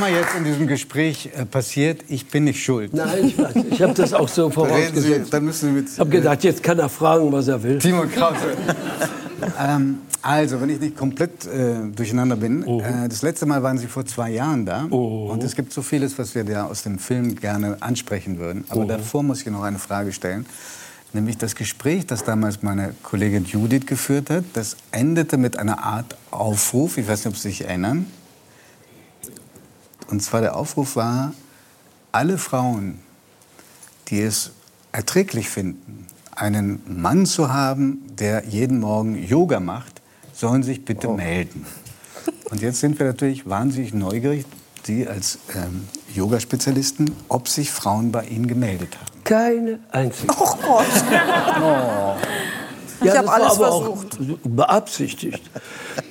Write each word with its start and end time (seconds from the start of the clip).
immer 0.00 0.08
jetzt 0.08 0.34
in 0.34 0.44
diesem 0.44 0.66
Gespräch 0.66 1.28
äh, 1.36 1.44
passiert, 1.44 2.04
ich 2.08 2.26
bin 2.28 2.44
nicht 2.44 2.64
schuld. 2.64 2.94
Nein, 2.94 3.26
ich 3.26 3.38
weiß. 3.38 3.54
Ich 3.70 3.82
habe 3.82 3.92
das 3.92 4.14
auch 4.14 4.28
so 4.28 4.48
vorausgesetzt. 4.48 5.32
dann 5.32 5.44
müssen 5.44 5.68
Sie 5.68 5.74
mit 5.74 5.88
Ich 5.92 6.00
habe 6.00 6.08
gedacht, 6.08 6.42
jetzt 6.42 6.62
kann 6.62 6.78
er 6.78 6.88
fragen, 6.88 7.30
was 7.30 7.48
er 7.48 7.62
will. 7.62 7.78
Timo 7.78 8.04
Krause. 8.06 8.56
ähm, 9.60 9.98
also, 10.22 10.58
wenn 10.60 10.70
ich 10.70 10.80
nicht 10.80 10.96
komplett 10.96 11.44
äh, 11.44 11.86
durcheinander 11.94 12.36
bin, 12.36 12.62
äh, 12.80 13.10
das 13.10 13.20
letzte 13.20 13.44
Mal 13.44 13.62
waren 13.62 13.76
Sie 13.76 13.88
vor 13.88 14.06
zwei 14.06 14.30
Jahren 14.30 14.64
da. 14.64 14.84
Und 14.84 15.44
es 15.44 15.54
gibt 15.54 15.70
so 15.72 15.82
vieles, 15.82 16.18
was 16.18 16.34
wir 16.34 16.44
da 16.44 16.64
aus 16.64 16.82
dem 16.82 16.98
Film 16.98 17.36
gerne 17.36 17.76
ansprechen 17.80 18.38
würden. 18.38 18.64
Aber 18.70 18.86
davor 18.86 19.22
muss 19.22 19.42
ich 19.42 19.48
noch 19.48 19.62
eine 19.62 19.78
Frage 19.78 20.12
stellen. 20.12 20.46
Nämlich 21.12 21.36
das 21.36 21.56
Gespräch, 21.56 22.06
das 22.06 22.24
damals 22.24 22.62
meine 22.62 22.94
Kollegin 23.02 23.44
Judith 23.44 23.84
geführt 23.84 24.30
hat, 24.30 24.44
das 24.54 24.76
endete 24.92 25.36
mit 25.36 25.58
einer 25.58 25.82
Art 25.82 26.16
Aufruf. 26.30 26.96
Ich 26.96 27.06
weiß 27.06 27.24
nicht, 27.24 27.34
ob 27.34 27.36
Sie 27.36 27.48
sich 27.48 27.64
erinnern. 27.66 28.06
Und 30.10 30.20
zwar 30.20 30.40
der 30.40 30.56
Aufruf 30.56 30.96
war, 30.96 31.32
alle 32.12 32.38
Frauen, 32.38 32.98
die 34.08 34.20
es 34.20 34.50
erträglich 34.92 35.48
finden, 35.48 36.06
einen 36.34 36.82
Mann 36.86 37.26
zu 37.26 37.52
haben, 37.52 38.02
der 38.18 38.46
jeden 38.46 38.80
Morgen 38.80 39.22
Yoga 39.22 39.60
macht, 39.60 40.00
sollen 40.32 40.62
sich 40.62 40.84
bitte 40.84 41.08
melden. 41.08 41.66
Und 42.50 42.60
jetzt 42.60 42.80
sind 42.80 42.98
wir 42.98 43.06
natürlich 43.06 43.48
wahnsinnig 43.48 43.94
neugierig, 43.94 44.46
Sie 44.82 45.06
als 45.06 45.38
ähm, 45.54 45.86
Yoga-Spezialisten, 46.14 47.14
ob 47.28 47.48
sich 47.48 47.70
Frauen 47.70 48.12
bei 48.12 48.24
Ihnen 48.24 48.46
gemeldet 48.46 48.96
haben. 48.96 49.24
Keine 49.24 49.78
einzige. 49.90 50.32
Oh 50.32 50.56
Gott. 50.62 50.86
Ja, 51.12 52.16
Ich 53.02 53.10
hab 53.10 53.16
das 53.16 53.26
war 53.26 53.34
alles 53.34 53.52
aber 53.52 53.66
versucht. 53.66 54.18
auch 54.20 54.48
beabsichtigt. 54.50 55.42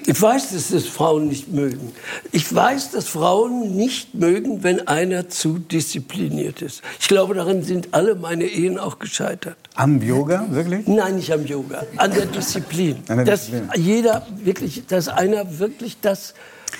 Ich 0.05 0.19
weiß, 0.21 0.51
dass 0.53 0.69
das 0.69 0.85
Frauen 0.85 1.27
nicht 1.27 1.49
mögen. 1.49 1.91
Ich 2.31 2.53
weiß, 2.53 2.91
dass 2.91 3.07
Frauen 3.07 3.75
nicht 3.75 4.15
mögen, 4.15 4.63
wenn 4.63 4.87
einer 4.87 5.29
zu 5.29 5.59
diszipliniert 5.59 6.61
ist. 6.61 6.81
Ich 6.99 7.07
glaube, 7.07 7.35
daran 7.35 7.61
sind 7.63 7.89
alle 7.93 8.15
meine 8.15 8.45
Ehen 8.45 8.79
auch 8.79 8.97
gescheitert. 8.99 9.57
Am 9.75 10.01
Yoga, 10.01 10.47
wirklich? 10.49 10.87
Nein, 10.87 11.17
nicht 11.17 11.31
am 11.31 11.45
Yoga, 11.45 11.83
an 11.97 12.11
der 12.11 12.25
Disziplin. 12.25 12.97
An 13.07 13.17
der 13.17 13.25
dass 13.25 13.45
Disziplin. 13.45 13.85
jeder 13.85 14.25
wirklich, 14.43 14.85
dass 14.87 15.07
einer 15.09 15.59
wirklich 15.59 15.97
das 16.01 16.33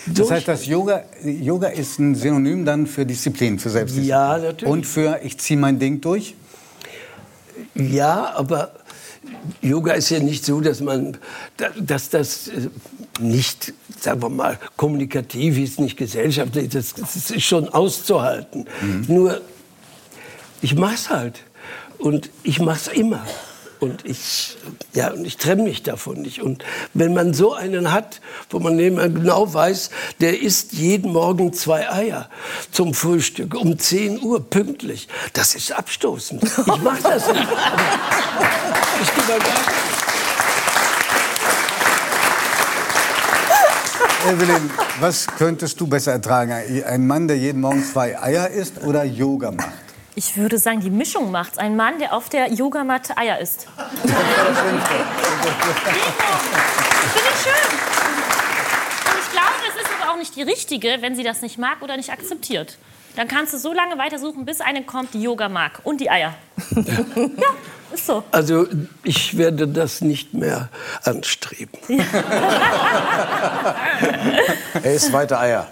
Das 0.07 0.31
heißt, 0.31 0.47
das 0.47 0.65
Yoga, 0.65 1.03
Yoga 1.23 1.67
ist 1.67 1.99
ein 1.99 2.15
Synonym 2.15 2.65
dann 2.65 2.87
für 2.87 3.05
Disziplin, 3.05 3.59
für 3.59 3.69
Selbstdisziplin. 3.69 4.09
Ja, 4.09 4.37
natürlich. 4.37 4.65
Und 4.73 4.85
für 4.85 5.19
ich 5.23 5.37
ziehe 5.37 5.59
mein 5.59 5.77
Ding 5.79 6.01
durch? 6.01 6.35
Ja, 7.75 8.33
aber 8.35 8.71
Yoga 9.61 9.93
ist 9.93 10.09
ja 10.09 10.19
nicht 10.19 10.45
so, 10.45 10.61
dass 10.61 10.81
man, 10.81 11.17
da- 11.57 11.71
dass 11.79 12.09
das 12.09 12.47
äh, 12.49 12.69
nicht, 13.19 13.73
sagen 13.99 14.21
wir 14.21 14.29
mal, 14.29 14.57
kommunikativ 14.77 15.57
ist, 15.57 15.79
nicht 15.79 15.97
gesellschaftlich, 15.97 16.69
das, 16.69 16.93
das 16.93 17.15
ist 17.15 17.43
schon 17.43 17.69
auszuhalten. 17.69 18.65
Nur, 19.07 19.41
ich 20.61 20.75
mach's 20.75 21.09
halt 21.09 21.41
und 21.97 22.29
ich 22.43 22.59
mach's 22.59 22.87
immer. 22.87 23.25
Und 23.79 24.05
ich, 24.05 24.57
ja, 24.93 25.11
und 25.11 25.25
ich 25.25 25.37
trenne 25.37 25.63
mich 25.63 25.83
davon 25.83 26.21
nicht. 26.21 26.41
Und 26.41 26.65
wenn 26.93 27.13
man 27.13 27.33
so 27.33 27.53
einen 27.53 27.93
hat, 27.93 28.19
wo 28.49 28.59
man 28.59 28.77
eben 28.77 28.97
genau 29.15 29.53
weiß, 29.53 29.89
der 30.19 30.41
isst 30.41 30.73
jeden 30.73 31.13
Morgen 31.13 31.53
zwei 31.53 31.89
Eier 31.89 32.29
zum 32.71 32.93
Frühstück 32.93 33.55
um 33.55 33.79
10 33.79 34.21
Uhr 34.21 34.49
pünktlich, 34.49 35.07
das 35.33 35.55
ist 35.55 35.71
abstoßend. 35.71 36.43
Ich 36.43 36.81
mach 36.83 36.99
das 37.01 37.31
nicht. 37.31 37.47
Ich 39.01 39.09
geh 39.15 39.21
mal 39.31 39.39
Evelyn, 44.27 44.69
was 44.99 45.25
könntest 45.25 45.79
du 45.79 45.87
besser 45.87 46.11
ertragen? 46.11 46.51
Ein 46.85 47.07
Mann, 47.07 47.29
der 47.29 47.37
jeden 47.37 47.61
Morgen 47.61 47.85
zwei 47.85 48.21
Eier 48.21 48.49
isst 48.49 48.83
oder 48.83 49.05
Yoga 49.05 49.51
macht? 49.51 49.88
Ich 50.15 50.37
würde 50.37 50.57
sagen, 50.57 50.81
die 50.81 50.89
Mischung 50.89 51.31
macht's. 51.31 51.57
Ein 51.57 51.75
Mann, 51.75 51.99
der 51.99 52.13
auf 52.13 52.29
der 52.29 52.51
Yogamatte 52.51 53.17
Eier 53.17 53.39
isst. 53.39 53.67
Finde 53.77 54.13
ich 57.29 57.41
schön. 57.41 57.69
Und 59.05 59.19
ich 59.19 59.31
glaube, 59.31 59.53
es 59.69 59.75
ist 59.81 59.89
aber 60.01 60.11
auch 60.11 60.17
nicht 60.17 60.35
die 60.35 60.41
richtige, 60.41 60.97
wenn 61.01 61.15
sie 61.15 61.23
das 61.23 61.41
nicht 61.41 61.57
mag 61.57 61.81
oder 61.81 61.95
nicht 61.97 62.11
akzeptiert. 62.11 62.77
Dann 63.15 63.27
kannst 63.27 63.53
du 63.53 63.57
so 63.57 63.73
lange 63.73 63.97
weitersuchen, 63.97 64.45
bis 64.45 64.61
eine 64.61 64.83
kommt, 64.83 65.13
die 65.13 65.21
Yoga 65.21 65.49
mag. 65.49 65.81
Und 65.83 65.99
die 66.01 66.09
Eier. 66.09 66.35
ja, 66.75 67.53
ist 67.93 68.05
so. 68.05 68.23
Also 68.31 68.67
ich 69.03 69.37
werde 69.37 69.67
das 69.67 70.01
nicht 70.01 70.33
mehr 70.33 70.69
anstreben. 71.03 71.77
Er 74.81 74.93
isst 74.93 75.11
weiter 75.11 75.39
Eier. 75.39 75.67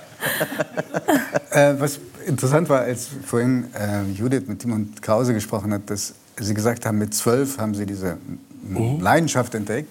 Äh, 1.58 1.80
was 1.80 2.00
interessant 2.28 2.70
war, 2.70 2.82
als 2.82 3.08
vorhin 3.26 3.66
äh, 3.74 4.04
Judith 4.12 4.44
mit 4.48 4.60
Timon 4.60 4.94
Krause 5.02 5.34
gesprochen 5.34 5.74
hat, 5.74 5.90
dass 5.90 6.14
Sie 6.40 6.54
gesagt 6.54 6.86
haben, 6.86 7.00
mit 7.00 7.16
zwölf 7.16 7.58
haben 7.58 7.74
Sie 7.74 7.88
diese 7.88 8.18
m- 8.70 9.00
Leidenschaft 9.02 9.56
entdeckt. 9.56 9.90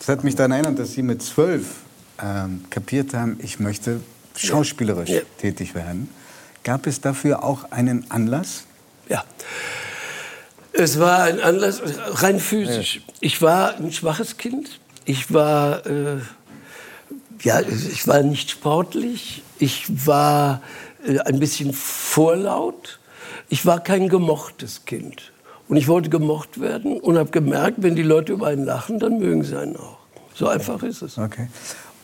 Das 0.00 0.08
hat 0.08 0.24
mich 0.24 0.34
daran 0.34 0.50
erinnert, 0.50 0.80
dass 0.80 0.94
Sie 0.94 1.02
mit 1.02 1.22
zwölf 1.22 1.66
ähm, 2.20 2.64
kapiert 2.70 3.14
haben, 3.14 3.38
ich 3.40 3.60
möchte 3.60 4.00
schauspielerisch 4.34 5.10
Ja. 5.10 5.20
tätig 5.38 5.76
werden. 5.76 6.08
Gab 6.64 6.88
es 6.88 7.00
dafür 7.00 7.44
auch 7.44 7.70
einen 7.70 8.10
Anlass? 8.10 8.64
Ja. 9.08 9.22
Es 10.72 10.98
war 10.98 11.22
ein 11.22 11.38
Anlass, 11.40 11.80
rein 12.14 12.40
physisch. 12.40 13.02
Ich 13.20 13.40
war 13.42 13.76
ein 13.76 13.92
schwaches 13.92 14.38
Kind. 14.38 14.80
Ich 15.04 15.32
war, 15.32 15.86
äh, 15.86 16.16
ja, 17.42 17.60
ich 17.60 18.08
war 18.08 18.22
nicht 18.24 18.50
sportlich. 18.50 19.44
Ich 19.60 20.06
war 20.06 20.60
ein 21.24 21.38
bisschen 21.38 21.72
vorlaut. 21.72 22.98
Ich 23.48 23.66
war 23.66 23.80
kein 23.80 24.08
gemochtes 24.08 24.84
Kind. 24.84 25.32
Und 25.68 25.76
ich 25.76 25.88
wollte 25.88 26.10
gemocht 26.10 26.60
werden 26.60 27.00
und 27.00 27.18
habe 27.18 27.30
gemerkt, 27.30 27.82
wenn 27.82 27.96
die 27.96 28.02
Leute 28.02 28.32
über 28.32 28.48
einen 28.48 28.64
lachen, 28.64 28.98
dann 28.98 29.18
mögen 29.18 29.42
sie 29.42 29.58
einen 29.58 29.76
auch. 29.76 29.98
So 30.34 30.48
einfach 30.48 30.82
ist 30.82 31.02
es. 31.02 31.18
Okay. 31.18 31.48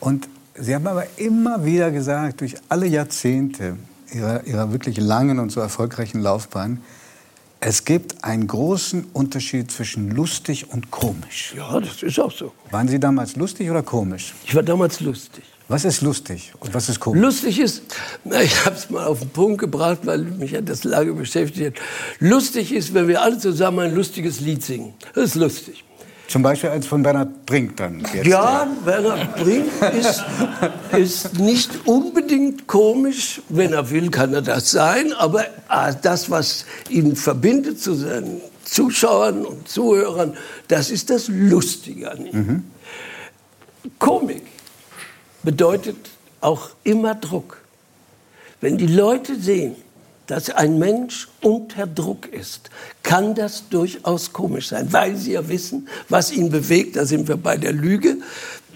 Und 0.01 0.29
Sie 0.55 0.75
haben 0.75 0.87
aber 0.87 1.07
immer 1.17 1.65
wieder 1.65 1.91
gesagt, 1.91 2.43
durch 2.43 2.57
alle 2.69 2.87
Jahrzehnte 2.87 3.77
Ihrer, 4.13 4.45
Ihrer 4.47 4.71
wirklich 4.71 4.99
langen 4.99 5.39
und 5.39 5.51
so 5.51 5.61
erfolgreichen 5.61 6.21
Laufbahn, 6.21 6.83
es 7.61 7.85
gibt 7.85 8.23
einen 8.25 8.49
großen 8.49 9.05
Unterschied 9.13 9.71
zwischen 9.71 10.11
lustig 10.11 10.71
und 10.71 10.91
komisch. 10.91 11.55
Ja, 11.57 11.81
das 11.81 12.03
ist 12.03 12.19
auch 12.19 12.33
so. 12.33 12.53
Waren 12.71 12.89
Sie 12.89 13.01
damals 13.01 13.37
lustig 13.37 13.71
oder 13.71 13.83
komisch? 13.83 14.35
Ich 14.45 14.55
war 14.55 14.63
damals 14.63 15.01
lustig. 15.01 15.45
Was 15.73 15.87
ist 15.87 16.03
lustig 16.03 16.53
und 16.61 16.75
was 16.75 16.91
ist 16.91 17.01
komisch? 17.01 17.23
Lustig 17.23 17.59
ist, 17.59 17.83
na, 18.25 18.43
ich 18.43 18.67
habe 18.67 18.77
es 18.77 18.91
mal 18.91 19.07
auf 19.07 19.21
den 19.21 19.31
Punkt 19.31 19.59
gebracht, 19.59 20.01
weil 20.05 20.19
mich 20.19 20.55
hat 20.55 20.69
das 20.69 20.85
lange 20.85 21.15
beschäftigt 21.15 21.79
hat. 21.79 21.83
Lustig 22.21 22.75
ist, 22.75 22.93
wenn 22.93 23.09
wir 23.09 23.23
alle 23.23 23.39
zusammen 23.39 23.79
ein 23.79 23.95
lustiges 23.95 24.41
Lied 24.41 24.63
singen. 24.63 24.93
Das 25.15 25.25
ist 25.25 25.35
lustig. 25.37 25.83
Zum 26.29 26.43
Beispiel 26.43 26.69
als 26.69 26.87
von 26.87 27.03
Bernhard 27.03 27.47
Brink 27.47 27.79
dann. 27.79 28.05
Jetzt. 28.13 28.27
Ja, 28.27 28.67
Werner 28.85 29.25
Brink 29.35 29.71
ist, 29.99 30.23
ist 30.95 31.39
nicht 31.39 31.71
unbedingt 31.87 32.67
komisch. 32.67 33.41
Wenn 33.49 33.73
er 33.73 33.89
will, 33.89 34.11
kann 34.11 34.35
er 34.35 34.43
das 34.43 34.73
sein. 34.73 35.15
Aber 35.15 35.47
ah, 35.69 35.91
das, 35.93 36.29
was 36.29 36.67
ihn 36.91 37.17
verbindet 37.17 37.81
zu 37.81 37.95
seinen 37.95 38.43
Zuschauern 38.63 39.47
und 39.47 39.67
Zuhörern, 39.71 40.37
das 40.69 40.91
ist 40.91 41.09
das 41.09 41.29
Lustige 41.29 42.11
an 42.11 42.27
ihm. 42.27 42.65
Komik 43.99 44.43
bedeutet 45.43 45.97
auch 46.41 46.71
immer 46.85 47.15
Druck. 47.15 47.59
Wenn 48.61 48.79
die 48.79 48.87
Leute 48.87 49.39
sehen, 49.41 49.77
dass 50.27 50.51
ein 50.51 50.79
Mensch 50.79 51.29
unter 51.41 51.87
Druck 51.87 52.27
ist, 52.27 52.71
kann 53.03 53.35
das 53.35 53.69
durchaus 53.69 54.33
komisch 54.33 54.69
sein, 54.69 54.93
weil 54.93 55.17
sie 55.17 55.33
ja 55.33 55.49
wissen, 55.49 55.89
was 56.09 56.33
ihn 56.33 56.51
bewegt. 56.51 56.97
Da 56.97 57.05
sind 57.05 57.29
wir 57.29 57.37
bei 57.37 57.57
der 57.57 57.73
Lüge. 57.73 58.19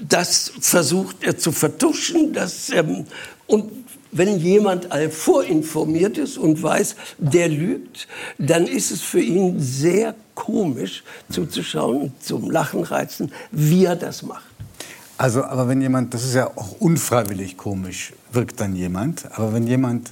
Das 0.00 0.52
versucht 0.60 1.22
er 1.22 1.38
zu 1.38 1.52
vertuschen. 1.52 2.32
Das, 2.32 2.70
ähm, 2.70 3.06
und 3.46 3.70
wenn 4.12 4.38
jemand 4.38 4.88
vorinformiert 5.10 6.18
ist 6.18 6.38
und 6.38 6.62
weiß, 6.62 6.96
der 7.18 7.48
lügt, 7.48 8.08
dann 8.38 8.66
ist 8.66 8.90
es 8.90 9.02
für 9.02 9.20
ihn 9.20 9.60
sehr 9.60 10.14
komisch 10.34 11.04
zuzuschauen 11.30 12.12
zum 12.20 12.50
Lachen 12.50 12.82
reizen, 12.82 13.32
wie 13.50 13.84
er 13.84 13.96
das 13.96 14.22
macht. 14.22 14.55
Also, 15.18 15.44
aber 15.44 15.68
wenn 15.68 15.80
jemand, 15.80 16.12
das 16.12 16.24
ist 16.24 16.34
ja 16.34 16.46
auch 16.46 16.72
unfreiwillig 16.78 17.56
komisch, 17.56 18.12
wirkt 18.32 18.60
dann 18.60 18.76
jemand. 18.76 19.24
Aber 19.32 19.52
wenn 19.54 19.66
jemand 19.66 20.10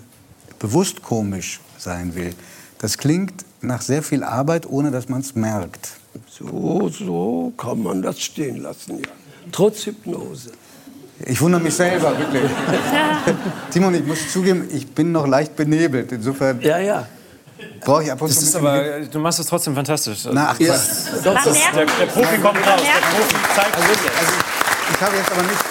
bewusst 0.58 1.02
komisch 1.02 1.60
sein 1.78 2.14
will, 2.14 2.34
das 2.78 2.96
klingt 2.96 3.44
nach 3.60 3.82
sehr 3.82 4.02
viel 4.02 4.22
Arbeit, 4.24 4.66
ohne 4.66 4.90
dass 4.90 5.08
man 5.08 5.20
es 5.20 5.34
merkt. 5.34 5.90
So, 6.30 6.88
so 6.88 7.52
kann 7.56 7.82
man 7.82 8.02
das 8.02 8.20
stehen 8.20 8.58
lassen, 8.62 8.98
ja. 8.98 9.08
Trotz 9.52 9.84
Hypnose. 9.86 10.52
Ich 11.26 11.40
wundere 11.40 11.60
mich 11.60 11.74
selber, 11.74 12.18
wirklich. 12.18 12.50
Timon, 13.70 13.94
ich 13.94 14.04
muss 14.04 14.32
zugeben, 14.32 14.68
ich 14.72 14.86
bin 14.86 15.12
noch 15.12 15.26
leicht 15.26 15.54
benebelt. 15.54 16.12
Insofern 16.12 16.60
Ja, 16.60 16.78
ja. 16.78 17.06
brauche 17.80 18.04
ich 18.04 18.10
ab 18.12 18.20
und 18.20 18.30
zu 18.32 18.58
aber, 18.58 19.00
du 19.00 19.18
machst 19.18 19.38
es 19.38 19.46
trotzdem 19.46 19.74
fantastisch. 19.74 20.26
Na, 20.32 20.50
ach, 20.50 20.60
ja. 20.60 20.72
Merkt, 20.74 21.76
Der, 21.76 21.86
der 21.86 22.06
Profi 22.06 22.38
kommt 22.38 22.58
raus. 22.66 22.80
Der 22.82 23.16
Profi 23.16 23.36
zeigt 23.54 23.76
Also, 23.76 24.63
ich 24.94 25.00
habe 25.00 25.16
jetzt 25.16 25.32
aber 25.32 25.42
nicht. 25.42 25.64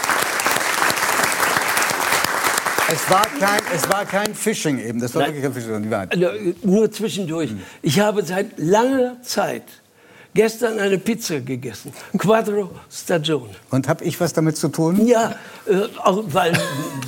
Es 2.91 3.09
war 3.09 3.25
kein, 3.39 3.61
es 3.75 3.89
war 3.89 4.05
kein 4.05 4.35
Phishing 4.35 4.77
eben. 4.79 4.99
Das 4.99 5.15
war 5.15 5.23
Nein. 5.23 5.31
wirklich 5.33 5.43
kein 5.43 5.53
Phishing. 5.53 5.83
Die 5.83 5.89
Wahrheit. 5.89 6.11
Also, 6.11 6.27
nur 6.63 6.91
zwischendurch. 6.91 7.51
Ich 7.81 7.99
habe 7.99 8.23
seit 8.23 8.59
langer 8.59 9.21
Zeit 9.23 9.63
gestern 10.35 10.77
eine 10.79 10.97
Pizza 10.99 11.39
gegessen. 11.39 11.91
Quattro 12.17 12.71
Stagione. 12.91 13.49
Und 13.71 13.87
habe 13.87 14.03
ich 14.03 14.19
was 14.19 14.33
damit 14.33 14.57
zu 14.57 14.67
tun? 14.67 15.07
Ja, 15.07 15.35
äh, 15.65 15.85
auch, 16.03 16.23
weil 16.27 16.53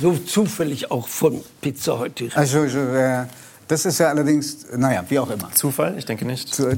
so 0.00 0.16
zufällig 0.16 0.90
auch 0.90 1.06
von 1.06 1.40
Pizza 1.60 1.98
heute. 1.98 2.30
Also, 2.34 2.64
ich, 2.64 2.74
äh, 2.74 3.24
das 3.68 3.84
ist 3.86 3.98
ja 3.98 4.08
allerdings, 4.08 4.66
naja, 4.76 5.04
wie 5.08 5.18
auch 5.20 5.30
immer. 5.30 5.52
Zufall? 5.52 5.96
Ich 5.98 6.06
denke 6.06 6.24
nicht. 6.24 6.52
Zu- 6.52 6.68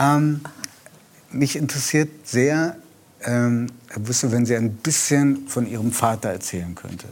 ähm, 0.00 0.40
mich 1.30 1.54
interessiert 1.56 2.08
sehr, 2.24 2.76
ähm, 3.26 3.66
Herr 3.88 4.00
Busse, 4.00 4.32
wenn 4.32 4.46
Sie 4.46 4.56
ein 4.56 4.72
bisschen 4.72 5.46
von 5.48 5.66
Ihrem 5.66 5.92
Vater 5.92 6.30
erzählen 6.30 6.74
könnte. 6.74 7.06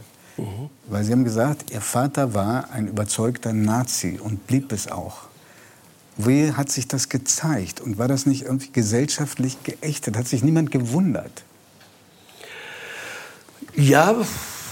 Weil 0.87 1.03
Sie 1.03 1.11
haben 1.11 1.23
gesagt, 1.23 1.71
Ihr 1.71 1.81
Vater 1.81 2.33
war 2.33 2.71
ein 2.71 2.87
überzeugter 2.87 3.53
Nazi 3.53 4.19
und 4.21 4.47
blieb 4.47 4.71
es 4.71 4.91
auch. 4.91 5.23
Wie 6.17 6.53
hat 6.53 6.71
sich 6.71 6.87
das 6.87 7.09
gezeigt? 7.09 7.81
Und 7.81 7.97
war 7.97 8.07
das 8.07 8.25
nicht 8.25 8.43
irgendwie 8.43 8.71
gesellschaftlich 8.71 9.63
geächtet? 9.63 10.17
Hat 10.17 10.27
sich 10.27 10.43
niemand 10.43 10.71
gewundert? 10.71 11.43
Ja, 13.75 14.15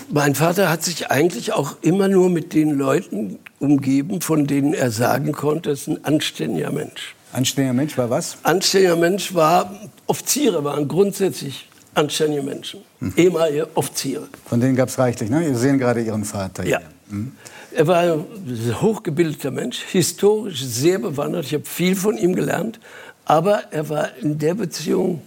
mein 0.10 0.36
Vater 0.36 0.69
hat 0.69 0.84
sich 0.84 1.12
eigentlich 1.12 1.51
auch 1.54 1.78
immer 1.81 2.07
nur 2.07 2.30
mit 2.30 2.54
den 2.54 2.72
Leuten 2.72 3.40
umgeben, 3.60 4.22
von 4.22 4.48
denen 4.48 4.74
er 4.74 4.92
sagen 4.92 5.34
konnte, 5.34 5.69
er 5.69 5.74
ist 5.74 5.88
ein 5.88 6.04
anständiger 6.06 6.72
Mensch. 6.72 7.16
Anständiger 7.33 7.74
Mensch 7.74 7.97
war 7.97 8.09
was? 8.09 8.38
Anständiger 8.44 8.95
Mensch 8.95 9.33
war, 9.33 9.74
Offiziere 10.07 10.63
waren 10.63 10.88
grundsätzlich 10.88 11.68
anständige 11.95 12.44
Menschen, 12.44 12.81
ehemalige 13.15 13.68
Offiziere. 13.75 14.27
Von 14.45 14.59
denen 14.59 14.75
gab 14.75 14.89
es 14.89 14.97
reichlich. 14.97 15.30
Ne? 15.30 15.41
Wir 15.41 15.56
sehen 15.56 15.77
gerade 15.77 16.01
Ihren 16.01 16.25
Vater. 16.25 16.65
Ja. 16.65 16.80
hier. 17.09 17.31
Er 17.75 17.88
war 17.88 17.97
ein 17.97 18.81
hochgebildeter 18.81 19.51
Mensch, 19.51 19.81
historisch 19.81 20.63
sehr 20.63 21.00
bewandert. 21.00 21.45
Ich 21.45 21.53
habe 21.53 21.65
viel 21.65 21.95
von 21.95 22.18
ihm 22.18 22.35
gelernt. 22.35 22.80
Aber 23.25 23.63
er 23.71 23.89
war 23.89 24.15
in 24.18 24.38
der 24.38 24.53
Beziehung 24.53 25.21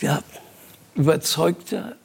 ja, 0.00 0.22
überzeugter 0.94 1.96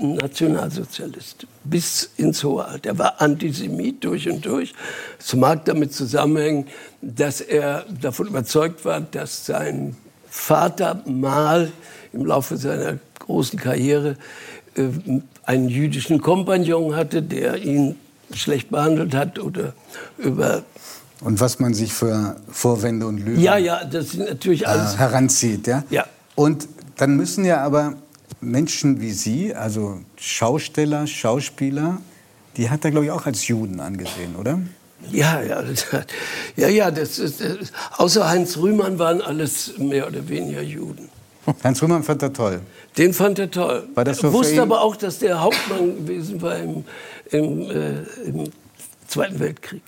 Nationalsozialist 0.00 1.46
bis 1.64 2.10
ins 2.16 2.42
hohe 2.44 2.64
Alter. 2.64 2.90
Er 2.90 2.98
war 2.98 3.20
Antisemit 3.20 4.04
durch 4.04 4.28
und 4.28 4.44
durch. 4.44 4.74
Es 5.18 5.34
mag 5.34 5.64
damit 5.64 5.92
zusammenhängen, 5.92 6.66
dass 7.00 7.40
er 7.40 7.84
davon 8.00 8.26
überzeugt 8.28 8.84
war, 8.84 9.00
dass 9.00 9.46
sein 9.46 9.96
Vater 10.28 11.02
mal 11.06 11.70
im 12.12 12.24
Laufe 12.24 12.56
seiner 12.56 12.98
großen 13.18 13.58
Karriere 13.58 14.16
äh, 14.74 14.88
einen 15.44 15.68
jüdischen 15.68 16.20
Kompagnon 16.20 16.96
hatte, 16.96 17.22
der 17.22 17.56
ihn 17.56 17.96
schlecht 18.32 18.70
behandelt 18.70 19.14
hat 19.14 19.38
oder 19.38 19.74
über 20.18 20.62
Und 21.20 21.40
was 21.40 21.58
man 21.58 21.74
sich 21.74 21.92
für 21.92 22.36
Vorwände 22.50 23.06
und 23.06 23.18
Lügen 23.18 23.40
ja 23.40 23.56
ja 23.58 23.84
das 23.84 24.12
sind 24.12 24.28
natürlich 24.28 24.66
alles 24.66 24.94
äh, 24.94 24.98
heranzieht. 24.98 25.66
Ja? 25.66 25.84
Ja. 25.90 26.06
Und 26.34 26.68
dann 26.96 27.16
müssen 27.16 27.44
ja 27.44 27.62
aber 27.62 27.94
Menschen 28.42 29.00
wie 29.00 29.12
Sie, 29.12 29.54
also 29.54 30.00
Schausteller, 30.16 31.06
Schauspieler, 31.06 31.98
die 32.56 32.68
hat 32.68 32.84
er, 32.84 32.90
glaube 32.90 33.06
ich, 33.06 33.12
auch 33.12 33.24
als 33.24 33.46
Juden 33.48 33.80
angesehen, 33.80 34.36
oder? 34.38 34.60
Ja, 35.10 35.40
ja, 35.42 35.62
ja, 36.56 36.68
ja. 36.68 36.90
Das 36.90 37.18
ist, 37.18 37.40
das, 37.40 37.72
außer 37.96 38.28
Heinz 38.28 38.56
Rühmann 38.56 38.98
waren 38.98 39.20
alles 39.20 39.78
mehr 39.78 40.06
oder 40.06 40.28
weniger 40.28 40.62
Juden. 40.62 41.08
Heinz 41.64 41.82
Rühmann 41.82 42.02
fand 42.02 42.22
er 42.22 42.32
toll. 42.32 42.60
Den 42.98 43.12
fand 43.12 43.38
er 43.38 43.50
toll. 43.50 43.88
War 43.94 44.04
das 44.04 44.18
so 44.18 44.28
er 44.28 44.32
wusste 44.32 44.62
aber 44.62 44.82
auch, 44.82 44.96
dass 44.96 45.18
der 45.18 45.40
Hauptmann 45.40 45.96
gewesen 45.96 46.40
war 46.40 46.56
im, 46.58 46.84
im, 47.30 47.70
äh, 47.70 48.02
im 48.26 48.44
Zweiten 49.12 49.40
Weltkrieg. 49.40 49.82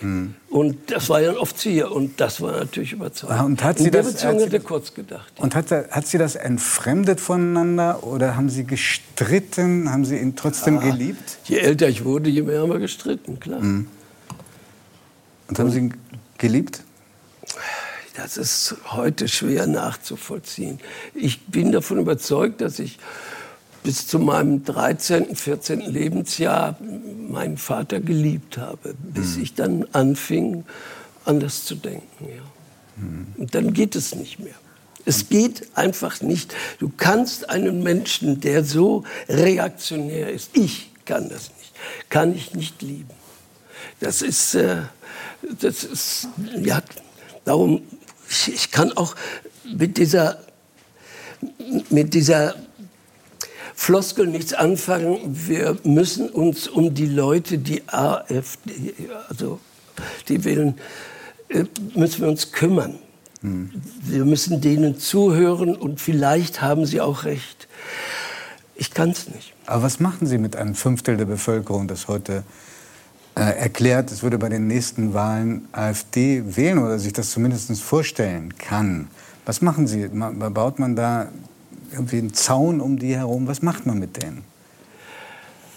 Und 0.51 0.91
das 0.91 1.09
war 1.09 1.21
ja 1.23 1.31
ein 1.31 1.39
Offizier 1.39 1.91
und 1.91 2.21
das 2.21 2.43
war 2.43 2.53
natürlich 2.53 2.93
überzeugend. 2.93 3.39
Ah, 3.41 3.45
und 3.45 3.65
hat 3.65 3.79
sie 3.79 3.87
In 3.87 3.93
der 3.93 4.03
das- 4.03 4.13
Beziehung 4.13 4.33
hat 4.35 4.39
sie 4.41 4.45
er 4.47 4.51
das- 4.59 4.65
kurz 4.65 4.93
gedacht. 4.93 5.33
Und 5.39 5.55
hat, 5.55 5.71
hat 5.71 6.07
sie 6.07 6.19
das 6.19 6.35
entfremdet 6.35 7.21
voneinander 7.23 8.05
oder 8.05 8.37
haben 8.37 8.51
sie 8.51 8.65
gestritten? 8.65 9.91
Haben 9.91 10.05
sie 10.05 10.19
ihn 10.19 10.37
trotzdem 10.37 10.79
geliebt? 10.79 11.39
Je 11.45 11.57
älter 11.57 11.89
ich 11.89 12.05
wurde, 12.05 12.29
je 12.29 12.43
mehr 12.43 12.61
haben 12.61 12.71
wir 12.71 12.79
gestritten, 12.81 13.41
klar. 13.41 13.61
Und 13.61 13.89
haben 15.59 15.71
sie 15.71 15.79
ihn 15.79 15.95
geliebt? 16.37 16.83
Das 18.17 18.37
ist 18.37 18.77
heute 18.91 19.27
schwer 19.29 19.67
nachzuvollziehen. 19.67 20.81
Ich 21.15 21.47
bin 21.47 21.73
davon 21.73 21.99
überzeugt, 21.99 22.61
dass 22.61 22.79
ich 22.79 22.99
bis 23.85 24.07
zu 24.07 24.19
meinem 24.19 24.65
13., 24.65 25.37
14. 25.37 25.81
Lebensjahr 25.83 26.77
meinen 27.29 27.59
Vater 27.59 28.01
geliebt 28.01 28.59
habe, 28.59 28.95
bis 28.99 29.37
ich 29.37 29.55
dann 29.55 29.87
anfing, 29.93 30.65
anders 31.27 31.65
zu 31.65 31.77
denken. 31.77 32.27
Ja. 32.27 32.43
Und 33.37 33.55
dann 33.55 33.73
geht 33.75 33.95
es 33.95 34.15
nicht 34.15 34.41
mehr. 34.41 34.55
Es 35.05 35.29
geht 35.29 35.69
einfach 35.77 36.23
nicht. 36.23 36.55
Du 36.79 36.91
kannst 36.97 37.51
einen 37.51 37.83
Menschen, 37.83 38.41
der 38.41 38.65
so 38.65 39.05
reaktionär 39.29 40.31
ist, 40.33 40.57
ich 40.57 40.91
kann 41.05 41.29
das 41.29 41.51
nicht, 41.59 41.75
kann 42.09 42.35
ich 42.35 42.55
nicht 42.55 42.81
lieben. 42.81 43.11
Das 44.01 44.23
ist, 44.23 44.55
äh, 44.55 44.79
das 45.61 45.85
ist, 45.85 46.29
ja, 46.59 46.83
darum, 47.45 47.83
ich, 48.31 48.49
ich 48.49 48.71
kann 48.71 48.93
auch 48.93 49.15
mit 49.65 49.99
dieser, 49.99 50.41
mit 51.91 52.15
dieser 52.15 52.55
Floskel 53.75 54.27
nichts 54.27 54.53
anfangen. 54.53 55.19
Wir 55.47 55.77
müssen 55.85 56.29
uns 56.29 56.69
um 56.69 56.95
die 56.95 57.07
Leute, 57.07 57.59
die 57.59 57.83
AfD, 57.89 58.95
also 59.29 59.61
die 60.29 60.45
wählen, 60.45 60.79
äh, 61.49 61.65
müssen 61.95 62.23
wir 62.23 62.29
uns 62.29 62.53
kümmern. 62.53 62.99
Wir 63.45 64.25
müssen 64.25 64.63
denen 64.63 64.99
zuhören 64.99 65.77
und 65.77 66.01
vielleicht 66.01 66.63
haben 66.63 66.87
sie 66.87 67.03
auch 67.03 67.25
recht. 67.25 67.69
Ich 68.75 68.93
kann 68.93 69.11
es 69.11 69.29
nicht. 69.29 69.53
Aber 69.67 69.83
was 69.83 70.01
machen 70.01 70.27
Sie 70.27 70.39
mit 70.39 70.57
einem 70.57 70.75
Fünftel 70.75 71.19
der 71.19 71.27
Bevölkerung, 71.27 71.87
das 71.87 72.09
heute 72.09 72.43
äh, 73.37 73.43
erklärt, 73.43 74.11
es 74.11 74.23
würde 74.23 74.39
bei 74.39 74.49
den 74.49 74.67
nächsten 74.67 75.13
Wahlen 75.13 75.69
AfD 75.73 76.57
wählen 76.57 76.79
oder 76.79 76.99
sich 76.99 77.13
das 77.13 77.33
zumindest 77.33 77.71
vorstellen 77.83 78.57
kann? 78.57 79.09
Was 79.45 79.61
machen 79.61 79.87
Sie? 79.87 80.09
Baut 80.09 80.79
man 80.79 80.97
da 80.97 81.29
irgendwie 81.95 82.19
einen 82.19 82.35
Zaun 82.35 82.81
um 82.81 82.99
die 82.99 83.17
herum? 83.17 83.47
Was 83.47 83.63
macht 83.63 83.87
man 83.87 83.99
mit 83.99 84.23
denen? 84.23 84.45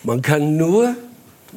Man 0.03 0.21
kann 0.21 0.57
nur, 0.57 0.95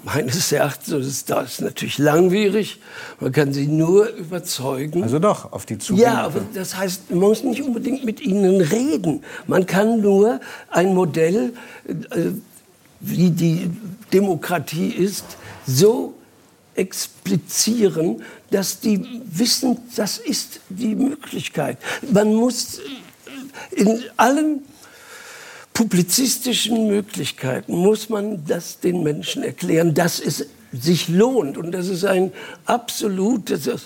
meines 0.04 0.50
Erachtens, 0.52 0.88
das 0.88 1.06
ist, 1.06 1.30
das 1.30 1.52
ist 1.52 1.60
natürlich 1.60 1.98
langwierig, 1.98 2.80
man 3.20 3.32
kann 3.32 3.52
sie 3.52 3.66
nur 3.66 4.08
überzeugen. 4.08 5.02
Also 5.02 5.18
doch, 5.18 5.52
auf 5.52 5.66
die 5.66 5.78
Zukunft. 5.78 6.04
ja, 6.04 6.22
aber 6.22 6.40
das 6.54 6.76
heißt, 6.76 7.10
man 7.10 7.20
muss 7.20 7.44
nicht 7.44 7.62
unbedingt 7.62 8.04
mit 8.04 8.20
ihnen 8.20 8.60
reden. 8.60 9.22
Man 9.46 9.66
kann 9.66 10.00
nur 10.00 10.40
ein 10.70 10.94
Modell, 10.94 11.52
äh, 11.86 12.30
wie 13.00 13.30
die 13.30 13.70
Demokratie 14.12 14.88
ist, 14.88 15.24
so 15.66 16.14
explizieren, 16.74 18.22
dass 18.50 18.80
die 18.80 19.22
wissen, 19.26 19.78
das 19.96 20.18
ist 20.18 20.60
die 20.68 20.94
Möglichkeit. 20.94 21.78
Man 22.10 22.34
muss 22.34 22.80
in 23.70 24.02
allen 24.16 24.62
publizistischen 25.72 26.88
Möglichkeiten 26.88 27.74
muss 27.74 28.08
man 28.08 28.44
das 28.44 28.80
den 28.80 29.02
Menschen 29.02 29.42
erklären, 29.42 29.94
dass 29.94 30.20
es 30.20 30.46
sich 30.72 31.08
lohnt 31.08 31.56
und 31.56 31.72
dass 31.72 31.86
es 31.86 32.04
ein 32.04 32.32
absolutes, 32.66 33.66
äh, 33.66 33.76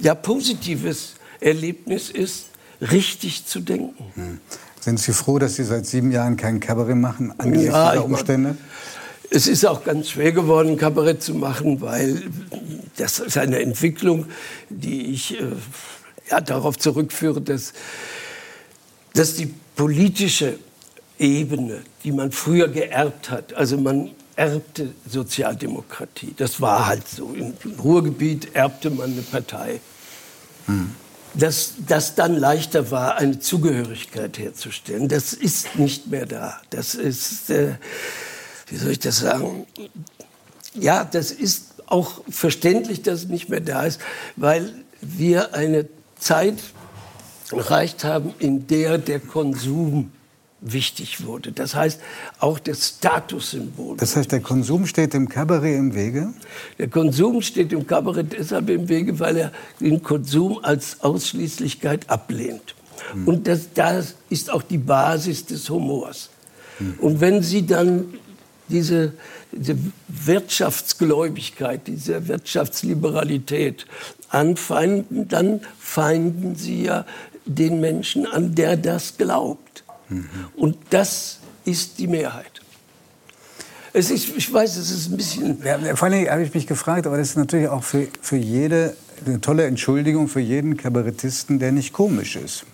ja, 0.00 0.14
positives 0.14 1.14
Erlebnis 1.40 2.10
ist, 2.10 2.46
richtig 2.80 3.46
zu 3.46 3.60
denken. 3.60 4.40
Sind 4.80 5.00
Sie 5.00 5.12
froh, 5.12 5.38
dass 5.38 5.56
Sie 5.56 5.64
seit 5.64 5.86
sieben 5.86 6.10
Jahren 6.10 6.36
kein 6.36 6.60
Kabarett 6.60 6.96
machen, 6.96 7.32
angesichts 7.38 7.72
Ja, 7.72 7.92
dieser 7.92 8.04
Umstände? 8.04 8.56
Es 9.30 9.46
ist 9.46 9.64
auch 9.64 9.84
ganz 9.84 10.10
schwer 10.10 10.32
geworden, 10.32 10.76
Kabarett 10.76 11.22
zu 11.22 11.34
machen, 11.34 11.80
weil 11.80 12.22
das 12.96 13.18
ist 13.18 13.38
eine 13.38 13.60
Entwicklung, 13.60 14.26
die 14.68 15.12
ich 15.12 15.40
äh, 15.40 15.44
ja, 16.30 16.40
darauf 16.40 16.78
zurückführe, 16.78 17.40
dass, 17.40 17.72
dass 19.14 19.34
die 19.34 19.52
politische 19.76 20.58
Ebene, 21.18 21.82
die 22.02 22.12
man 22.12 22.32
früher 22.32 22.68
geerbt 22.68 23.30
hat, 23.30 23.54
also 23.54 23.78
man 23.78 24.10
erbte 24.36 24.90
Sozialdemokratie, 25.08 26.34
das 26.36 26.60
war 26.60 26.86
halt 26.86 27.08
so. 27.08 27.32
Im 27.34 27.54
Ruhrgebiet 27.82 28.54
erbte 28.54 28.90
man 28.90 29.12
eine 29.12 29.22
Partei. 29.22 29.80
Dass 31.34 31.74
das 31.86 32.14
dann 32.14 32.36
leichter 32.36 32.90
war, 32.90 33.16
eine 33.16 33.38
Zugehörigkeit 33.38 34.38
herzustellen, 34.38 35.08
das 35.08 35.32
ist 35.32 35.76
nicht 35.76 36.08
mehr 36.08 36.26
da. 36.26 36.60
Das 36.70 36.94
ist, 36.94 37.50
äh, 37.50 37.74
wie 38.68 38.76
soll 38.76 38.92
ich 38.92 38.98
das 39.00 39.18
sagen? 39.18 39.66
Ja, 40.74 41.04
das 41.04 41.30
ist 41.30 41.74
auch 41.86 42.22
verständlich, 42.28 43.02
dass 43.02 43.20
es 43.20 43.28
nicht 43.28 43.48
mehr 43.48 43.60
da 43.60 43.84
ist, 43.84 44.00
weil 44.36 44.72
wir 45.00 45.54
eine 45.54 45.86
Zeit 46.18 46.58
erreicht 47.50 48.04
haben, 48.04 48.34
in 48.38 48.66
der 48.66 48.98
der 48.98 49.20
Konsum 49.20 50.10
wichtig 50.64 51.24
wurde. 51.24 51.52
Das 51.52 51.74
heißt, 51.74 52.00
auch 52.40 52.58
das 52.58 52.88
Statussymbol. 52.96 53.98
Das 53.98 54.16
heißt, 54.16 54.32
der 54.32 54.40
Konsum 54.40 54.86
steht 54.86 55.12
dem 55.12 55.28
Kabarett 55.28 55.76
im 55.76 55.94
Wege? 55.94 56.32
Der 56.78 56.88
Konsum 56.88 57.42
steht 57.42 57.70
dem 57.70 57.86
Kabarett 57.86 58.32
deshalb 58.32 58.70
im 58.70 58.88
Wege, 58.88 59.18
weil 59.20 59.36
er 59.36 59.52
den 59.78 60.02
Konsum 60.02 60.58
als 60.62 61.02
Ausschließlichkeit 61.02 62.08
ablehnt. 62.08 62.74
Hm. 63.12 63.28
Und 63.28 63.46
das, 63.46 63.68
das 63.74 64.14
ist 64.30 64.50
auch 64.50 64.62
die 64.62 64.78
Basis 64.78 65.44
des 65.44 65.68
Humors. 65.68 66.30
Hm. 66.78 66.94
Und 66.98 67.20
wenn 67.20 67.42
Sie 67.42 67.66
dann 67.66 68.14
diese, 68.68 69.12
diese 69.52 69.76
Wirtschaftsgläubigkeit, 70.08 71.86
diese 71.86 72.26
Wirtschaftsliberalität 72.26 73.84
anfeinden, 74.30 75.28
dann 75.28 75.60
feinden 75.78 76.56
Sie 76.56 76.84
ja 76.84 77.04
den 77.44 77.80
Menschen 77.80 78.26
an, 78.26 78.54
der 78.54 78.76
das 78.76 79.16
glaubt. 79.16 79.84
Mhm. 80.08 80.28
Und 80.56 80.76
das 80.90 81.40
ist 81.64 81.98
die 81.98 82.06
Mehrheit. 82.06 82.50
Es 83.92 84.10
ist, 84.10 84.36
ich 84.36 84.52
weiß, 84.52 84.76
es 84.76 84.90
ist 84.90 85.10
ein 85.10 85.16
bisschen. 85.16 85.58
Ja, 85.64 85.78
vor 85.94 86.08
allem 86.08 86.28
habe 86.28 86.42
ich 86.42 86.52
mich 86.52 86.66
gefragt, 86.66 87.06
aber 87.06 87.16
das 87.16 87.30
ist 87.30 87.36
natürlich 87.36 87.68
auch 87.68 87.84
für, 87.84 88.08
für 88.20 88.36
jede 88.36 88.96
eine 89.24 89.40
tolle 89.40 89.64
Entschuldigung 89.64 90.28
für 90.28 90.40
jeden 90.40 90.76
Kabarettisten, 90.76 91.58
der 91.58 91.72
nicht 91.72 91.92
komisch 91.92 92.36
ist. 92.36 92.64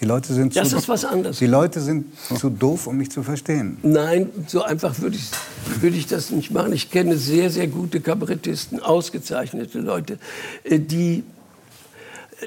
Die 0.00 0.04
Leute 0.04 0.34
sind 0.34 0.54
das 0.54 0.70
zu, 0.70 0.76
ist 0.76 0.88
was 0.88 1.06
anderes. 1.06 1.38
Die 1.38 1.46
Leute 1.46 1.80
sind 1.80 2.06
zu 2.18 2.50
doof, 2.50 2.86
um 2.86 2.98
mich 2.98 3.10
zu 3.10 3.22
verstehen. 3.22 3.78
Nein, 3.82 4.28
so 4.46 4.62
einfach 4.62 4.98
würde 5.00 5.16
ich, 5.16 5.30
würde 5.80 5.96
ich 5.96 6.06
das 6.06 6.30
nicht 6.30 6.50
machen. 6.50 6.72
Ich 6.74 6.90
kenne 6.90 7.16
sehr, 7.16 7.50
sehr 7.50 7.66
gute 7.66 8.00
Kabarettisten, 8.00 8.80
ausgezeichnete 8.80 9.78
Leute, 9.78 10.18
äh, 10.64 10.78
die, 10.78 11.24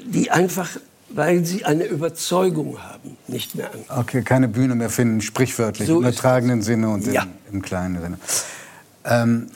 die 0.04 0.30
einfach 0.30 0.68
weil 1.10 1.44
sie 1.44 1.64
eine 1.64 1.84
Überzeugung 1.84 2.78
haben, 2.82 3.16
nicht 3.26 3.54
mehr 3.54 3.70
an. 3.72 4.00
Okay, 4.00 4.22
keine 4.22 4.48
Bühne 4.48 4.74
mehr 4.74 4.90
finden, 4.90 5.20
sprichwörtlich, 5.20 5.88
so 5.88 5.96
im 5.96 6.02
übertragenen 6.02 6.62
Sinne 6.62 6.88
und 6.90 7.06
ja. 7.06 7.24
im, 7.24 7.56
im, 7.56 7.62
kleinen 7.62 8.00
Sinne. 8.00 8.18
Ähm, 9.04 9.46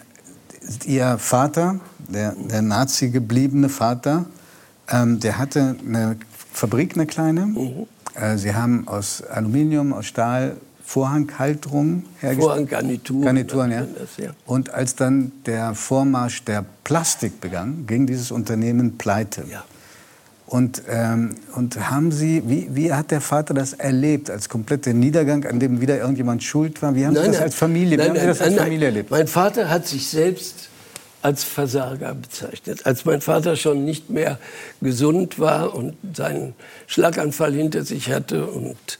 ihr 0.85 1.19
Vater, 1.19 1.81
der, 2.09 2.35
der 2.37 2.63
Nazi 2.63 3.11
gebliebene 3.11 3.69
Vater, 3.69 4.27
ähm, 4.91 5.21
der 5.21 5.39
hatte 5.39 5.77
eine 5.87 6.17
Fabrik, 6.53 6.95
eine 6.97 7.07
kleine. 7.07 7.47
Mhm. 7.47 7.87
Äh, 8.15 8.37
sie 8.37 8.55
haben 8.55 8.87
aus 8.89 9.23
Aluminium, 9.23 9.93
aus 9.93 10.07
Stahl 10.07 10.57
Vorhanghalterungen 10.85 12.05
hergestellt. 12.21 12.41
Vorhanggarnituren. 12.41 13.25
Garnituren, 13.25 13.71
ja. 13.71 13.87
ja. 14.19 14.31
Und 14.45 14.71
als 14.71 14.95
dann 14.95 15.33
der 15.47 15.75
Vormarsch 15.75 16.45
der 16.45 16.65
Plastik 16.85 17.41
begann, 17.41 17.87
ging 17.87 18.07
dieses 18.07 18.31
Unternehmen 18.31 18.99
pleite. 18.99 19.45
Ja. 19.51 19.65
Und, 20.47 20.83
ähm, 20.89 21.37
und 21.55 21.91
haben 21.91 22.13
Sie, 22.13 22.43
wie, 22.47 22.69
wie 22.71 22.93
hat 22.93 23.11
der 23.11 23.23
Vater 23.23 23.55
das 23.55 23.73
erlebt, 23.73 24.31
als 24.31 24.49
kompletter 24.49 24.93
Niedergang, 24.93 25.47
an 25.47 25.59
dem 25.59 25.81
wieder 25.81 25.99
irgendjemand 25.99 26.43
schuld 26.43 26.83
war? 26.83 26.95
Wie 26.95 27.07
haben 27.07 27.15
nein, 27.15 27.25
Sie 27.25 27.29
das 27.29 27.37
nein, 27.37 27.45
als 27.45 27.55
Familie, 27.55 27.97
nein, 27.97 28.07
wie 28.07 28.11
haben 28.11 28.21
Sie 28.21 28.27
das 28.27 28.41
als 28.41 28.55
Familie 28.55 28.87
erlebt? 28.87 29.11
Mein 29.11 29.27
Vater 29.27 29.71
hat 29.71 29.87
sich 29.87 30.07
selbst 30.07 30.69
als 31.23 31.43
Versager 31.43 32.15
bezeichnet. 32.15 32.85
Als 32.85 33.07
mein 33.07 33.23
Vater 33.23 33.57
schon 33.57 33.87
nicht 33.87 34.11
mehr 34.11 34.39
gesund 34.83 35.39
war 35.39 35.75
und 35.75 35.97
seinen 36.15 36.55
Schlaganfall 36.87 37.55
hinter 37.55 37.83
sich 37.83 38.11
hatte 38.11 38.47
und 38.47 38.99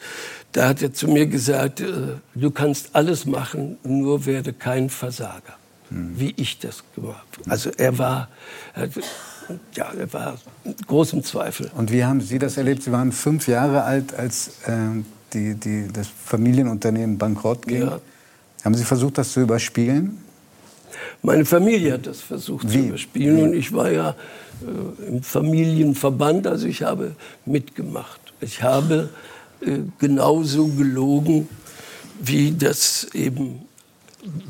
da 0.53 0.69
hat 0.69 0.81
er 0.81 0.95
zu 0.95 1.09
mir 1.09 1.27
gesagt, 1.27 1.81
äh, 1.81 2.15
du 2.35 2.51
kannst 2.51 2.91
alles 2.95 3.27
machen, 3.27 3.77
nur 3.83 4.25
werde 4.25 4.53
kein 4.55 4.89
Versager, 4.89 5.59
hm. 5.91 6.15
wie 6.17 6.33
ich 6.37 6.61
das 6.61 6.85
gemacht 6.95 7.27
habe. 7.41 7.51
Also 7.51 7.71
er 7.77 7.99
war, 7.99 8.29
ja, 9.75 9.93
er 9.93 10.13
war 10.13 10.39
in 10.65 10.77
großem 10.87 11.23
Zweifel. 11.23 11.71
Und 11.77 11.93
wie 11.93 12.05
haben 12.05 12.21
Sie 12.21 12.39
das 12.39 12.57
erlebt? 12.57 12.83
Sie 12.83 12.93
waren 12.93 13.13
fünf 13.13 13.49
Jahre 13.49 13.85
alt, 13.85 14.15
als 14.15 14.49
äh, 14.67 15.03
die, 15.33 15.55
die, 15.55 15.89
das 15.93 16.09
Familienunternehmen 16.09 17.19
bankrott 17.19 17.67
ging. 17.67 17.83
Ja. 17.83 18.01
Haben 18.65 18.75
Sie 18.75 18.85
versucht, 18.85 19.19
das 19.19 19.33
zu 19.33 19.41
überspielen? 19.41 20.19
Meine 21.23 21.45
Familie 21.45 21.95
hat 21.95 22.07
das 22.07 22.21
versucht 22.21 22.69
wie? 22.69 22.73
zu 22.73 22.79
überspielen. 22.89 23.37
Wie? 23.37 23.43
Und 23.43 23.55
ich 23.55 23.73
war 23.73 23.91
ja 23.91 24.15
äh, 24.63 25.09
im 25.09 25.23
Familienverband, 25.23 26.47
also 26.47 26.67
ich 26.67 26.83
habe 26.83 27.13
mitgemacht. 27.45 28.21
Ich 28.41 28.63
habe 28.63 29.11
äh, 29.61 29.79
genauso 29.99 30.69
gelogen, 30.69 31.49
wie 32.21 32.53
das 32.53 33.09
eben 33.13 33.64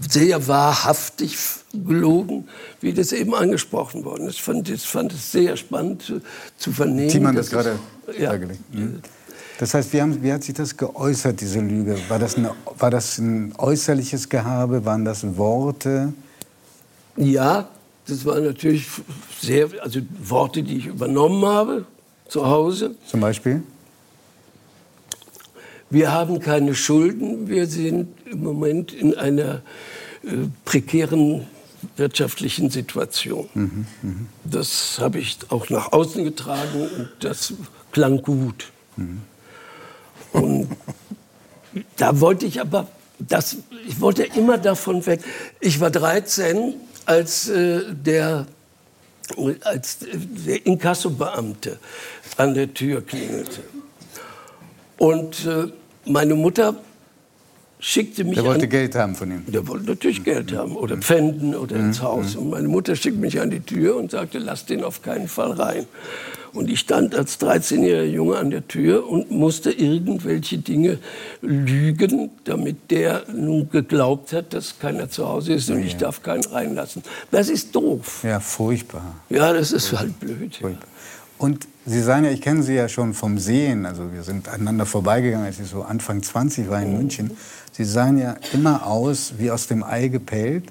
sehr 0.09 0.47
wahrhaftig 0.47 1.37
gelogen, 1.73 2.49
wie 2.81 2.93
das 2.93 3.13
eben 3.13 3.35
angesprochen 3.35 4.05
worden 4.05 4.29
ist. 4.29 4.37
Ich 4.37 4.43
fand, 4.43 4.69
ich 4.69 4.83
fand 4.83 5.13
es 5.13 5.33
sehr 5.33 5.57
spannend 5.57 6.03
zu, 6.03 6.21
zu 6.57 6.73
vernehmen. 6.73 7.09
Thiemann 7.09 7.35
das 7.35 7.51
gerade 7.51 7.79
ja, 8.19 8.31
dargelegt. 8.31 8.61
Mhm. 8.73 9.01
Das 9.59 9.75
heißt, 9.75 9.93
wie, 9.93 10.03
haben, 10.03 10.23
wie, 10.23 10.33
hat 10.33 10.43
sich 10.43 10.55
das 10.55 10.77
geäußert, 10.77 11.41
diese 11.41 11.61
Lüge? 11.61 11.97
War 12.09 12.19
das, 12.19 12.37
ein, 12.37 12.49
war 12.79 12.91
das 12.91 13.19
ein 13.19 13.55
äußerliches 13.57 14.29
Gehabe? 14.29 14.85
Waren 14.85 15.05
das 15.05 15.37
Worte? 15.37 16.13
Ja, 17.17 17.69
das 18.07 18.25
waren 18.25 18.45
natürlich 18.45 18.89
sehr, 19.41 19.69
also 19.81 20.01
Worte, 20.23 20.63
die 20.63 20.79
ich 20.79 20.87
übernommen 20.87 21.45
habe 21.45 21.87
zu 22.29 22.47
Hause. 22.47 22.97
Zum 23.07 23.21
Beispiel? 23.21 23.63
Wir 25.95 26.11
haben 26.11 26.41
keine 26.41 26.75
Schulden. 26.75 27.49
Wir 27.49 27.69
sind 27.69 28.09
im 28.27 28.43
Moment 28.43 28.93
in 28.93 29.17
einer 29.17 29.63
äh, 30.25 30.49
prekären 30.65 31.47
wirtschaftlichen 31.97 32.69
Situation. 32.69 33.49
Mhm, 33.55 33.87
mh. 34.03 34.15
Das 34.43 34.99
habe 34.99 35.21
ich 35.21 35.39
auch 35.51 35.71
nach 35.71 35.93
außen 35.93 36.25
getragen 36.25 36.89
und 36.97 37.11
das 37.21 37.55
klang 37.93 38.23
gut. 38.23 38.73
Mhm. 38.97 39.23
Und 40.33 40.69
da 41.97 42.19
wollte 42.19 42.47
ich 42.47 42.61
aber, 42.61 42.89
das, 43.21 43.59
ich 43.87 44.01
wollte 44.01 44.25
immer 44.25 44.59
davon 44.59 45.07
weg. 45.07 45.21
Ich 45.61 45.79
war 45.79 45.93
13, 45.93 46.75
als 47.07 47.49
äh, 47.49 47.83
der 47.93 48.47
als 49.63 49.99
der 50.01 50.67
Inkassobeamte 50.67 51.79
an 52.37 52.53
der 52.55 52.75
Tür 52.75 53.01
klingelte. 53.01 53.63
Und 54.99 55.47
äh, 55.47 55.69
meine 56.07 56.35
Mutter 56.35 56.77
schickte 57.79 58.25
mich. 58.25 58.35
Der 58.35 58.45
wollte 58.45 58.65
an, 58.65 58.71
Geld 58.71 58.95
haben 58.95 59.15
von 59.15 59.31
ihm. 59.31 59.45
Der 59.47 59.67
wollte 59.67 59.87
natürlich 59.87 60.21
mhm. 60.21 60.25
Geld 60.25 60.57
haben 60.57 60.77
oder 60.77 60.97
Pfänden 60.97 61.55
oder 61.55 61.77
mhm. 61.77 61.87
ins 61.87 62.03
Haus. 62.03 62.37
Und 62.37 62.51
meine 62.51 62.69
Mutter 62.69 62.97
schickte 62.97 63.21
mich 63.21 63.41
an 63.41 63.51
die 63.51 63.61
Tür 63.61 63.97
und 63.97 64.11
sagte, 64.11 64.39
lass 64.39 64.67
den 64.67 64.83
auf 64.85 65.03
keinen 65.03 65.29
Fall 65.29 65.53
rein. 65.53 65.87
Und 66.55 66.71
ich 66.71 66.79
stand 66.79 67.17
als 67.17 67.41
13-jähriger 67.41 68.05
Junge 68.05 68.37
an 68.37 68.51
der 68.51 68.67
Tür 68.69 69.09
und 69.09 69.33
musste 69.33 69.73
irgendwelche 69.73 70.59
Dinge 70.59 70.99
lügen, 71.43 72.31
damit 72.45 72.93
der 72.93 73.25
nun 73.35 73.69
geglaubt 73.71 74.33
hat, 74.33 74.55
dass 74.55 74.79
keiner 74.79 75.11
zu 75.11 75.27
Hause 75.27 75.55
ist 75.55 75.69
und 75.69 75.81
ja. 75.81 75.87
ich 75.87 75.97
darf 75.97 76.23
keinen 76.23 76.45
reinlassen. 76.45 77.03
Das 77.33 77.49
ist 77.49 77.75
doof. 77.75 78.23
Ja, 78.23 78.39
furchtbar. 78.39 79.17
Ja, 79.31 79.53
das 79.53 79.73
ist 79.73 79.93
halt 79.99 80.21
blöd. 80.21 80.61
Ja. 80.61 80.71
Und 81.39 81.67
Sie 81.87 82.01
sagen 82.01 82.25
ja, 82.25 82.31
ich 82.31 82.41
kenne 82.41 82.63
Sie 82.63 82.75
ja 82.75 82.89
schon 82.89 83.13
vom 83.13 83.39
Sehen. 83.39 83.85
Also 83.85 84.13
wir 84.13 84.23
sind 84.23 84.49
aneinander 84.49 84.87
vorbeigegangen, 84.87 85.47
als 85.47 85.61
ich 85.61 85.69
so 85.69 85.83
Anfang 85.83 86.23
20 86.23 86.71
war 86.71 86.81
in 86.81 86.93
mhm. 86.93 86.97
München. 86.97 87.31
Sie 87.73 87.85
sahen 87.85 88.19
ja 88.19 88.37
immer 88.53 88.87
aus 88.87 89.35
wie 89.37 89.51
aus 89.51 89.67
dem 89.67 89.83
Ei 89.83 90.09
gepellt. 90.09 90.65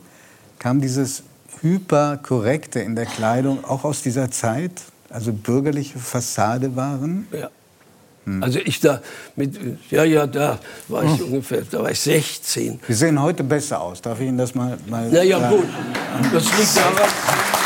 Kam 0.58 0.82
dieses 0.82 1.24
hyperkorrekte 1.62 2.80
in 2.80 2.96
der 2.96 3.06
Kleidung 3.06 3.64
auch 3.64 3.84
aus 3.84 4.02
dieser 4.02 4.32
Zeit? 4.32 4.72
Also 5.10 5.32
bürgerliche 5.32 6.00
Fassade 6.00 6.76
waren? 6.76 7.28
Ja. 7.32 7.50
Hm. 8.26 8.42
Also 8.42 8.60
ich 8.60 8.80
da 8.80 9.02
mit, 9.36 9.60
ja, 9.90 10.04
ja, 10.06 10.26
da 10.26 10.58
war 10.88 11.04
ich 11.04 11.20
hm. 11.20 11.26
ungefähr, 11.26 11.62
da 11.70 11.84
war 11.84 11.92
ich 11.92 12.00
16. 12.00 12.80
Sie 12.88 12.94
sehen 12.94 13.22
heute 13.22 13.44
besser 13.44 13.82
aus. 13.82 14.02
Darf 14.02 14.20
ich 14.20 14.28
Ihnen 14.28 14.38
das 14.38 14.56
mal, 14.56 14.78
mal 14.88 15.10
Na 15.12 15.24
ja, 15.24 15.50
gut. 15.50 15.68
Das 16.32 16.58
liegt 16.58 16.78
daran. 16.78 17.63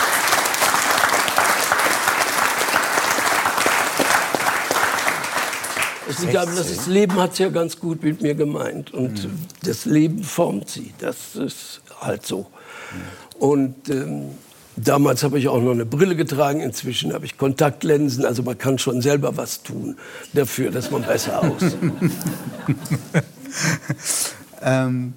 Daran, 6.31 6.55
dass 6.55 6.75
das 6.75 6.87
Leben 6.87 7.15
hat 7.15 7.33
es 7.33 7.39
ja 7.39 7.49
ganz 7.49 7.79
gut 7.79 8.03
mit 8.03 8.21
mir 8.21 8.35
gemeint 8.35 8.93
und 8.93 9.23
hm. 9.23 9.31
das 9.63 9.85
Leben 9.85 10.23
formt 10.23 10.69
sie. 10.69 10.93
Das 10.99 11.35
ist 11.35 11.81
halt 11.99 12.25
so. 12.25 12.47
Hm. 12.91 13.39
Und 13.39 13.89
ähm, 13.89 14.29
Damals 14.79 15.23
habe 15.23 15.39
ich 15.39 15.47
auch 15.47 15.59
noch 15.59 15.71
eine 15.71 15.87
Brille 15.87 16.15
getragen, 16.15 16.59
inzwischen 16.59 17.11
habe 17.11 17.25
ich 17.25 17.35
Kontaktlinsen. 17.35 18.25
Also 18.25 18.43
man 18.43 18.59
kann 18.59 18.77
schon 18.77 19.01
selber 19.01 19.35
was 19.35 19.63
tun 19.63 19.97
dafür, 20.33 20.69
dass 20.69 20.91
man 20.91 21.01
besser 21.01 21.41
aussieht. 21.43 21.73
ähm, 24.61 25.15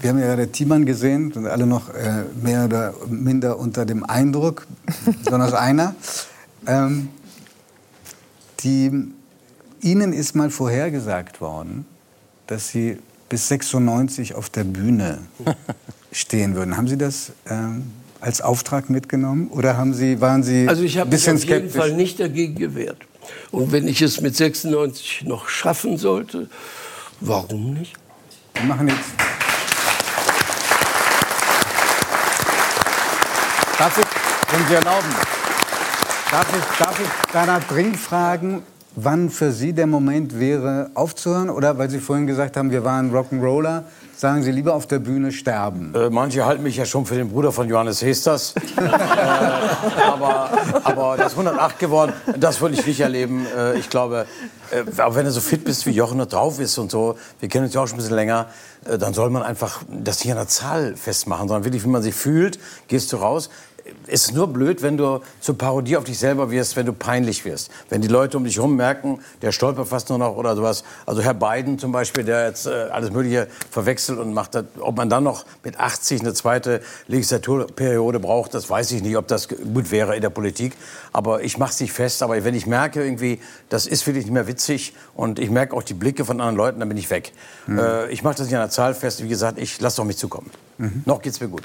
wir 0.00 0.10
haben 0.10 0.18
ja 0.18 0.26
gerade 0.26 0.48
Thiemann 0.50 0.86
gesehen, 0.86 1.30
sind 1.30 1.46
alle 1.46 1.66
noch 1.66 1.90
äh, 1.90 2.24
mehr 2.42 2.64
oder 2.64 2.94
minder 3.06 3.58
unter 3.58 3.84
dem 3.84 4.02
Eindruck, 4.02 4.66
besonders 5.22 5.52
einer. 5.52 5.94
Ähm, 6.66 7.10
die, 8.64 8.90
Ihnen 9.80 10.12
ist 10.12 10.34
mal 10.34 10.50
vorhergesagt 10.50 11.40
worden, 11.40 11.86
dass 12.46 12.68
Sie 12.68 12.98
bis 13.28 13.48
96 13.48 14.34
auf 14.34 14.48
der 14.48 14.64
Bühne 14.64 15.18
stehen 16.12 16.54
würden. 16.54 16.76
Haben 16.76 16.88
Sie 16.88 16.96
das 16.96 17.32
ähm, 17.48 17.84
als 18.20 18.40
Auftrag 18.40 18.88
mitgenommen 18.88 19.48
oder 19.48 19.76
haben 19.76 19.92
Sie, 19.92 20.20
waren 20.20 20.42
Sie 20.42 20.66
Also 20.68 20.82
ich 20.82 20.98
habe 20.98 21.10
mich 21.10 21.28
auf 21.28 21.44
jeden 21.44 21.70
Fall 21.70 21.92
nicht 21.92 22.20
dagegen 22.20 22.54
gewehrt. 22.54 22.98
Und 23.50 23.72
wenn 23.72 23.86
ich 23.86 24.02
es 24.02 24.20
mit 24.20 24.36
96 24.36 25.24
noch 25.24 25.48
schaffen 25.48 25.96
sollte, 25.96 26.48
warum 27.20 27.74
nicht? 27.74 27.94
Wir 28.54 28.64
machen 28.64 28.88
jetzt. 28.88 29.00
Darf 33.78 33.98
ich, 33.98 34.52
wenn 34.52 34.68
Sie 34.68 34.74
erlauben, 34.74 35.08
darf 36.34 36.48
ich, 36.52 36.78
darf 36.84 37.00
ich 37.00 37.32
Bernhard 37.32 37.68
Brink 37.68 37.96
fragen, 37.96 38.64
wann 38.96 39.30
für 39.30 39.52
Sie 39.52 39.72
der 39.72 39.86
Moment 39.86 40.40
wäre, 40.40 40.90
aufzuhören? 40.94 41.48
Oder 41.48 41.78
weil 41.78 41.88
Sie 41.88 42.00
vorhin 42.00 42.26
gesagt 42.26 42.56
haben, 42.56 42.72
wir 42.72 42.82
waren 42.82 43.14
Rock'n'Roller, 43.14 43.84
sagen 44.16 44.42
Sie 44.42 44.50
lieber 44.50 44.74
auf 44.74 44.88
der 44.88 44.98
Bühne 44.98 45.30
sterben? 45.30 45.94
Äh, 45.94 46.10
manche 46.10 46.44
halten 46.44 46.64
mich 46.64 46.76
ja 46.76 46.86
schon 46.86 47.06
für 47.06 47.14
den 47.14 47.30
Bruder 47.30 47.52
von 47.52 47.68
Johannes 47.68 48.02
Hesters. 48.02 48.54
äh, 48.76 48.82
aber, 50.04 50.50
aber 50.82 51.16
das 51.16 51.34
108 51.34 51.78
geworden, 51.78 52.12
das 52.36 52.60
würde 52.60 52.74
ich 52.74 52.84
nicht 52.84 52.98
erleben. 52.98 53.46
Äh, 53.56 53.78
ich 53.78 53.88
glaube, 53.88 54.26
äh, 54.72 54.82
aber 55.00 55.14
wenn 55.14 55.26
du 55.26 55.30
so 55.30 55.40
fit 55.40 55.62
bist 55.62 55.86
wie 55.86 55.92
Jochen 55.92 56.20
und 56.20 56.32
drauf 56.32 56.58
ist 56.58 56.76
und 56.78 56.90
so, 56.90 57.16
wir 57.38 57.48
kennen 57.48 57.66
uns 57.66 57.74
ja 57.74 57.80
auch 57.80 57.86
schon 57.86 57.94
ein 57.94 57.98
bisschen 57.98 58.16
länger, 58.16 58.46
äh, 58.86 58.98
dann 58.98 59.14
soll 59.14 59.30
man 59.30 59.44
einfach 59.44 59.82
das 59.88 60.24
nicht 60.24 60.32
an 60.32 60.38
der 60.38 60.48
Zahl 60.48 60.96
festmachen, 60.96 61.46
sondern 61.46 61.62
wirklich, 61.62 61.84
wie 61.84 61.90
man 61.90 62.02
sich 62.02 62.16
fühlt, 62.16 62.58
gehst 62.88 63.12
du 63.12 63.18
raus 63.18 63.50
es 64.06 64.26
ist 64.26 64.34
nur 64.34 64.48
blöd, 64.48 64.82
wenn 64.82 64.96
du 64.96 65.20
zur 65.40 65.58
Parodie 65.58 65.96
auf 65.96 66.04
dich 66.04 66.18
selber 66.18 66.50
wirst, 66.50 66.76
wenn 66.76 66.86
du 66.86 66.92
peinlich 66.92 67.44
wirst. 67.44 67.70
Wenn 67.90 68.00
die 68.00 68.08
Leute 68.08 68.36
um 68.36 68.44
dich 68.44 68.56
herum 68.56 68.76
merken, 68.76 69.20
der 69.42 69.52
stolpert 69.52 69.88
fast 69.88 70.08
nur 70.08 70.18
noch 70.18 70.36
oder 70.36 70.56
sowas. 70.56 70.84
Also 71.04 71.20
Herr 71.22 71.34
Biden 71.34 71.78
zum 71.78 71.92
Beispiel, 71.92 72.24
der 72.24 72.46
jetzt 72.46 72.66
äh, 72.66 72.70
alles 72.90 73.10
Mögliche 73.10 73.46
verwechselt 73.70 74.18
und 74.18 74.32
macht, 74.32 74.54
das, 74.54 74.64
ob 74.78 74.96
man 74.96 75.10
dann 75.10 75.24
noch 75.24 75.44
mit 75.62 75.78
80 75.78 76.20
eine 76.20 76.32
zweite 76.32 76.80
Legislaturperiode 77.08 78.20
braucht, 78.20 78.54
das 78.54 78.68
weiß 78.70 78.90
ich 78.92 79.02
nicht, 79.02 79.16
ob 79.16 79.28
das 79.28 79.48
gut 79.48 79.90
wäre 79.90 80.14
in 80.16 80.22
der 80.22 80.30
Politik. 80.30 80.74
Aber 81.12 81.42
ich 81.42 81.58
mache 81.58 81.72
es 81.72 81.80
nicht 81.80 81.92
fest. 81.92 82.22
Aber 82.22 82.42
wenn 82.42 82.54
ich 82.54 82.66
merke 82.66 83.04
irgendwie, 83.04 83.40
das 83.68 83.86
ist 83.86 84.06
wirklich 84.06 84.24
nicht 84.24 84.34
mehr 84.34 84.46
witzig 84.46 84.94
und 85.14 85.38
ich 85.38 85.50
merke 85.50 85.76
auch 85.76 85.82
die 85.82 85.94
Blicke 85.94 86.24
von 86.24 86.40
anderen 86.40 86.56
Leuten, 86.56 86.80
dann 86.80 86.88
bin 86.88 86.98
ich 86.98 87.10
weg. 87.10 87.32
Mhm. 87.66 87.78
Äh, 87.78 88.10
ich 88.10 88.22
mache 88.22 88.36
das 88.36 88.46
nicht 88.46 88.56
an 88.56 88.62
der 88.62 88.70
Zahl 88.70 88.94
fest. 88.94 89.22
Wie 89.22 89.28
gesagt, 89.28 89.58
ich 89.58 89.80
lasse 89.80 90.00
auf 90.00 90.06
mich 90.06 90.16
zukommen. 90.16 90.50
Mhm. 90.78 91.02
Noch 91.04 91.20
geht's 91.20 91.40
mir 91.40 91.48
gut. 91.48 91.64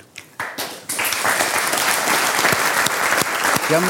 Sie 3.70 3.76
haben, 3.76 3.86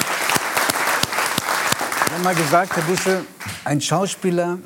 Sie 2.05 2.13
haben 2.13 2.23
mal 2.23 2.35
gesagt, 2.35 2.75
Herr 2.75 2.83
Busse, 2.83 3.25
ein 3.63 3.79
Schauspieler, 3.79 4.59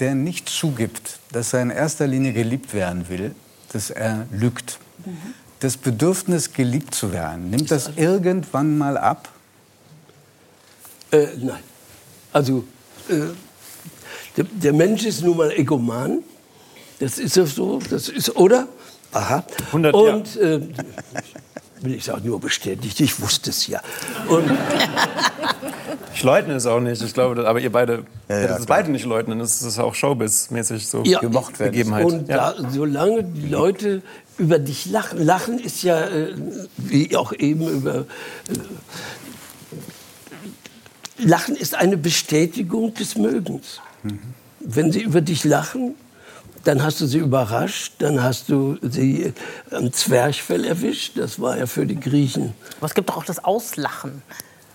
der 0.00 0.16
nicht 0.16 0.48
zugibt, 0.48 1.20
dass 1.30 1.52
er 1.52 1.62
in 1.62 1.70
erster 1.70 2.08
Linie 2.08 2.32
geliebt 2.32 2.74
werden 2.74 3.08
will, 3.08 3.36
dass 3.72 3.90
er 3.90 4.26
lügt. 4.32 4.80
Mhm. 5.06 5.16
Das 5.60 5.76
Bedürfnis, 5.76 6.52
geliebt 6.52 6.92
zu 6.92 7.12
werden, 7.12 7.50
nimmt 7.50 7.70
das 7.70 7.92
irgendwann 7.94 8.78
mal 8.78 8.98
ab? 8.98 9.28
Äh, 11.12 11.28
nein. 11.36 11.62
Also, 12.32 12.64
äh, 13.08 13.14
der, 14.36 14.44
der, 14.44 14.72
Mensch 14.72 15.04
ist 15.04 15.22
nun 15.22 15.36
mal 15.36 15.52
egoman. 15.52 16.24
Das 16.98 17.16
ist 17.16 17.34
so, 17.34 17.78
das 17.88 18.08
ist, 18.08 18.34
oder? 18.34 18.66
Aha. 19.12 19.44
100 19.68 19.94
Und 19.94 20.36
äh, 20.36 20.60
will 21.82 21.94
ich 21.94 22.10
auch 22.10 22.20
nur 22.20 22.40
bestätigt. 22.40 23.00
Ich 23.00 23.20
wusste 23.20 23.50
es 23.50 23.66
ja. 23.66 23.80
Und 24.28 24.50
ich 26.14 26.22
leugne 26.22 26.54
es 26.54 26.66
auch 26.66 26.80
nicht. 26.80 27.02
Ich 27.02 27.14
glaube, 27.14 27.46
aber 27.46 27.60
ihr 27.60 27.72
beide, 27.72 28.04
ja, 28.28 28.40
ja, 28.40 28.46
das 28.48 28.66
beide 28.66 28.90
nicht 28.90 29.04
leugnen. 29.04 29.38
Das 29.38 29.62
ist 29.62 29.78
auch 29.78 29.94
Showbiz-mäßig 29.94 30.86
so 30.86 31.02
ja. 31.04 31.20
gemocht 31.20 31.58
werden. 31.58 31.72
Begebenheit. 31.72 32.04
Und 32.04 32.28
da, 32.28 32.54
solange 32.70 33.24
die 33.24 33.48
Leute 33.48 34.02
über 34.38 34.58
dich 34.58 34.86
lachen, 34.86 35.24
lachen 35.24 35.58
ist 35.58 35.82
ja 35.82 36.00
äh, 36.00 36.34
wie 36.76 37.16
auch 37.16 37.32
eben 37.32 37.68
über 37.68 38.00
äh, 38.00 38.04
Lachen 41.22 41.54
ist 41.54 41.74
eine 41.74 41.96
Bestätigung 41.96 42.94
des 42.94 43.16
Mögens. 43.16 43.80
Mhm. 44.02 44.18
Wenn 44.60 44.92
sie 44.92 45.02
über 45.02 45.20
dich 45.20 45.44
lachen, 45.44 45.94
dann 46.64 46.82
hast 46.82 47.00
du 47.00 47.06
sie 47.06 47.18
überrascht, 47.18 47.94
dann 47.98 48.22
hast 48.22 48.48
du 48.48 48.76
sie 48.82 49.32
am 49.70 49.92
Zwerchfell 49.92 50.64
erwischt. 50.64 51.16
Das 51.16 51.40
war 51.40 51.56
ja 51.58 51.66
für 51.66 51.86
die 51.86 51.98
Griechen. 51.98 52.54
Aber 52.78 52.86
es 52.86 52.94
gibt 52.94 53.08
doch 53.08 53.16
auch 53.16 53.24
das 53.24 53.42
Auslachen. 53.44 54.22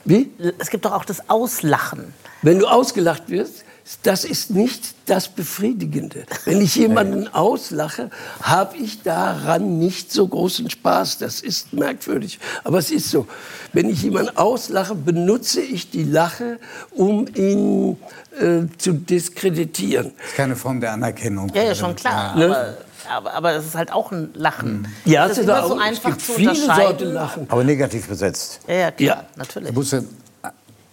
Wie? 0.03 0.31
Es 0.59 0.69
gibt 0.69 0.85
doch 0.85 0.93
auch 0.93 1.05
das 1.05 1.29
Auslachen. 1.29 2.13
Wenn 2.41 2.59
du 2.59 2.67
ausgelacht 2.67 3.29
wirst, 3.29 3.65
das 4.01 4.25
ist 4.25 4.49
nicht 4.49 4.95
das 5.05 5.27
Befriedigende. 5.27 6.25
Wenn 6.45 6.59
ich 6.59 6.75
jemanden 6.75 7.27
auslache, 7.27 8.09
habe 8.41 8.77
ich 8.77 9.03
daran 9.03 9.77
nicht 9.77 10.11
so 10.11 10.27
großen 10.27 10.71
Spaß. 10.71 11.19
Das 11.19 11.39
ist 11.39 11.71
merkwürdig, 11.73 12.39
aber 12.63 12.79
es 12.79 12.89
ist 12.89 13.11
so. 13.11 13.27
Wenn 13.73 13.87
ich 13.89 14.01
jemanden 14.01 14.35
auslache, 14.37 14.95
benutze 14.95 15.61
ich 15.61 15.91
die 15.91 16.03
Lache, 16.03 16.59
um 16.91 17.27
ihn 17.35 17.97
äh, 18.39 18.63
zu 18.77 18.93
diskreditieren. 18.93 20.13
Das 20.17 20.29
ist 20.29 20.35
keine 20.35 20.55
Form 20.55 20.81
der 20.81 20.93
Anerkennung. 20.93 21.51
Ja, 21.53 21.63
ja, 21.63 21.75
schon 21.75 21.95
klar. 21.95 22.35
Ja. 22.39 22.45
Aber, 22.45 22.77
aber, 23.07 23.33
aber 23.33 23.53
das 23.53 23.65
ist 23.65 23.75
halt 23.75 23.91
auch 23.91 24.11
ein 24.11 24.31
Lachen. 24.33 24.81
Mhm. 24.81 25.11
Ja, 25.11 25.27
das 25.27 25.37
ist 25.37 25.43
immer 25.43 25.67
so 25.67 25.77
einfach 25.77 26.09
es 26.09 26.15
gibt 26.15 26.21
zu 26.21 26.33
viele 26.33 26.55
Sorten 26.55 27.13
Lachen. 27.13 27.45
Aber 27.49 27.63
negativ 27.63 28.07
besetzt. 28.07 28.61
Ja, 28.67 28.73
ja 28.75 28.91
klar, 28.91 29.17
ja. 29.17 29.25
natürlich. 29.35 29.67
Herr 29.67 29.75
Busse, 29.75 30.05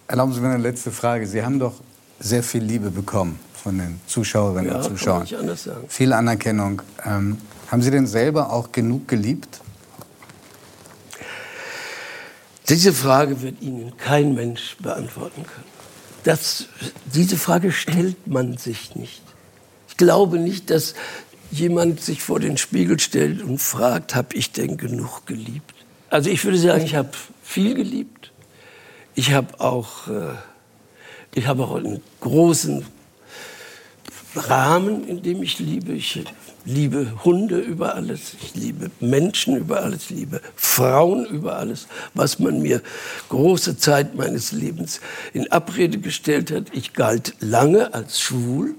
erlauben 0.07 0.31
Sie 0.31 0.41
mir 0.41 0.49
eine 0.49 0.61
letzte 0.61 0.91
Frage. 0.91 1.25
Sie 1.25 1.43
haben 1.43 1.57
doch 1.57 1.73
sehr 2.23 2.41
viel 2.41 2.63
Liebe 2.63 2.89
bekommen 2.89 3.39
von 3.53 3.77
den 3.77 3.99
Zuschauerinnen 4.07 4.71
ja, 4.71 4.77
und 4.77 4.83
Zuschauern. 4.83 5.27
Kann 5.27 5.39
anders 5.39 5.63
sagen. 5.63 5.85
Viel 5.89 6.13
Anerkennung. 6.13 6.81
Ähm, 7.05 7.37
haben 7.69 7.81
Sie 7.81 7.91
denn 7.91 8.07
selber 8.07 8.51
auch 8.51 8.71
genug 8.71 9.07
geliebt? 9.07 9.61
Diese 12.69 12.93
Frage 12.93 13.41
wird 13.41 13.61
Ihnen 13.61 13.97
kein 13.97 14.33
Mensch 14.33 14.77
beantworten 14.79 15.43
können. 15.43 15.65
Das, 16.23 16.67
diese 17.13 17.35
Frage 17.35 17.73
stellt 17.73 18.27
man 18.27 18.57
sich 18.57 18.95
nicht. 18.95 19.21
Ich 19.89 19.97
glaube 19.97 20.39
nicht, 20.39 20.69
dass 20.69 20.93
jemand 21.51 21.99
sich 21.99 22.23
vor 22.23 22.39
den 22.39 22.57
Spiegel 22.57 22.99
stellt 22.99 23.41
und 23.43 23.61
fragt, 23.61 24.15
habe 24.15 24.35
ich 24.35 24.53
denn 24.53 24.77
genug 24.77 25.25
geliebt? 25.25 25.73
Also 26.09 26.29
ich 26.29 26.43
würde 26.45 26.57
sagen, 26.57 26.85
ich 26.85 26.95
habe 26.95 27.09
viel 27.43 27.75
geliebt. 27.75 28.31
Ich 29.13 29.33
habe 29.33 29.59
auch 29.59 30.07
äh, 30.07 30.33
ich 31.35 31.47
habe 31.47 31.63
auch 31.63 31.75
einen 31.75 32.01
großen 32.21 32.85
Rahmen, 34.35 35.07
in 35.07 35.21
dem 35.21 35.43
ich 35.43 35.59
liebe. 35.59 35.93
Ich 35.93 36.23
liebe 36.65 37.23
Hunde 37.25 37.59
über 37.59 37.95
alles, 37.95 38.35
ich 38.41 38.55
liebe 38.55 38.89
Menschen 38.99 39.57
über 39.57 39.81
alles, 39.83 40.09
ich 40.09 40.17
liebe 40.17 40.41
Frauen 40.55 41.25
über 41.25 41.57
alles, 41.57 41.87
was 42.13 42.39
man 42.39 42.61
mir 42.61 42.81
große 43.29 43.77
Zeit 43.77 44.15
meines 44.15 44.51
Lebens 44.51 45.01
in 45.33 45.51
Abrede 45.51 45.97
gestellt 45.97 46.51
hat. 46.51 46.67
Ich 46.71 46.93
galt 46.93 47.35
lange 47.39 47.93
als 47.93 48.21
schwul 48.21 48.75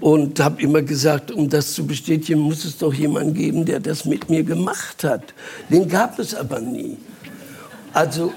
und 0.00 0.38
habe 0.40 0.62
immer 0.62 0.82
gesagt, 0.82 1.32
um 1.32 1.48
das 1.48 1.74
zu 1.74 1.86
bestätigen, 1.86 2.40
muss 2.40 2.64
es 2.64 2.78
doch 2.78 2.94
jemanden 2.94 3.34
geben, 3.34 3.64
der 3.64 3.80
das 3.80 4.04
mit 4.04 4.30
mir 4.30 4.44
gemacht 4.44 5.02
hat. 5.02 5.34
Den 5.70 5.88
gab 5.88 6.18
es 6.18 6.34
aber 6.34 6.60
nie. 6.60 6.96
Also 7.92 8.32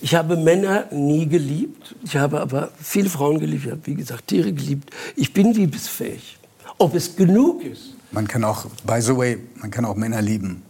ich 0.00 0.14
habe 0.14 0.36
Männer 0.36 0.86
nie 0.90 1.26
geliebt, 1.26 1.94
ich 2.04 2.16
habe 2.16 2.40
aber 2.40 2.70
viele 2.80 3.08
Frauen 3.08 3.38
geliebt, 3.38 3.64
ich 3.64 3.70
habe, 3.70 3.80
wie 3.84 3.94
gesagt, 3.94 4.26
Tiere 4.28 4.52
geliebt. 4.52 4.90
Ich 5.16 5.32
bin 5.32 5.52
liebesfähig. 5.52 6.38
Ob 6.78 6.94
es 6.94 7.16
genug 7.16 7.64
ist. 7.64 7.94
Man 8.12 8.28
kann 8.28 8.44
auch, 8.44 8.66
by 8.86 9.00
the 9.00 9.16
way, 9.16 9.38
man 9.56 9.70
kann 9.70 9.84
auch 9.84 9.96
Männer 9.96 10.20
lieben. 10.20 10.62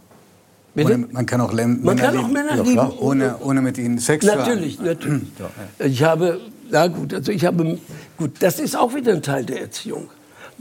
Ohne, 0.76 0.98
man 1.10 1.24
kann 1.24 1.40
auch 1.40 1.52
Männer 1.52 1.78
man 1.82 1.96
kann 1.96 2.16
auch 2.18 2.28
Männer 2.28 2.56
lieben. 2.56 2.76
Ja, 2.76 2.92
ohne, 2.98 3.38
ohne 3.40 3.62
mit 3.62 3.78
ihnen 3.78 3.98
Sex 3.98 4.24
zu 4.24 4.32
haben. 4.32 4.40
Natürlich, 4.40 4.80
natürlich. 4.80 5.22
Ich 5.78 6.02
habe, 6.02 6.40
na 6.70 6.86
gut, 6.86 7.14
also 7.14 7.32
ich 7.32 7.44
habe, 7.44 7.78
gut, 8.18 8.32
das 8.40 8.60
ist 8.60 8.76
auch 8.76 8.94
wieder 8.94 9.12
ein 9.12 9.22
Teil 9.22 9.44
der 9.44 9.62
Erziehung. 9.62 10.08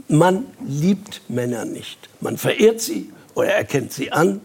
Man 0.08 0.44
liebt 0.66 1.20
Männer 1.28 1.64
nicht. 1.64 1.98
Man 2.20 2.36
verehrt 2.38 2.80
sie 2.80 3.10
oder 3.36 3.52
erkennt 3.52 3.92
sie 3.92 4.10
an. 4.10 4.40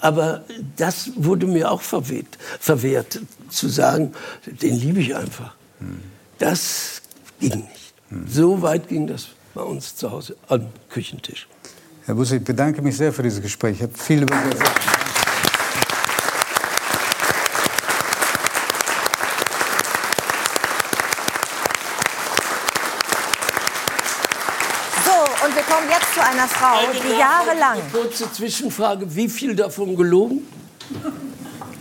Aber 0.00 0.44
das 0.78 1.10
wurde 1.16 1.46
mir 1.46 1.70
auch 1.70 1.82
verwehrt, 1.82 2.38
verwehrt 2.58 3.20
zu 3.50 3.68
sagen, 3.68 4.14
den 4.46 4.80
liebe 4.80 5.00
ich 5.00 5.14
einfach. 5.14 5.54
Das 6.38 7.02
ging 7.38 7.68
nicht. 7.68 7.92
So 8.26 8.62
weit 8.62 8.88
ging 8.88 9.06
das 9.06 9.28
bei 9.52 9.60
uns 9.60 9.94
zu 9.94 10.10
Hause 10.10 10.36
am 10.48 10.66
Küchentisch. 10.88 11.46
Herr 12.06 12.14
Busse, 12.14 12.36
ich 12.36 12.44
bedanke 12.44 12.80
mich 12.80 12.96
sehr 12.96 13.12
für 13.12 13.22
dieses 13.22 13.42
Gespräch. 13.42 13.76
Ich 13.76 13.82
habe 13.82 13.92
viel 13.94 14.22
über 14.22 14.34
Sie 14.34 14.58
Und 25.42 25.56
wir 25.56 25.62
kommen 25.62 25.88
jetzt 25.88 26.14
zu 26.14 26.22
einer 26.22 26.46
Frau, 26.46 26.79
die 26.79 26.79
jahrelang. 27.18 27.78
Eine 27.80 27.90
kurze 27.92 28.30
Zwischenfrage: 28.32 29.14
Wie 29.14 29.28
viel 29.28 29.54
davon 29.54 29.96
gelogen? 29.96 30.46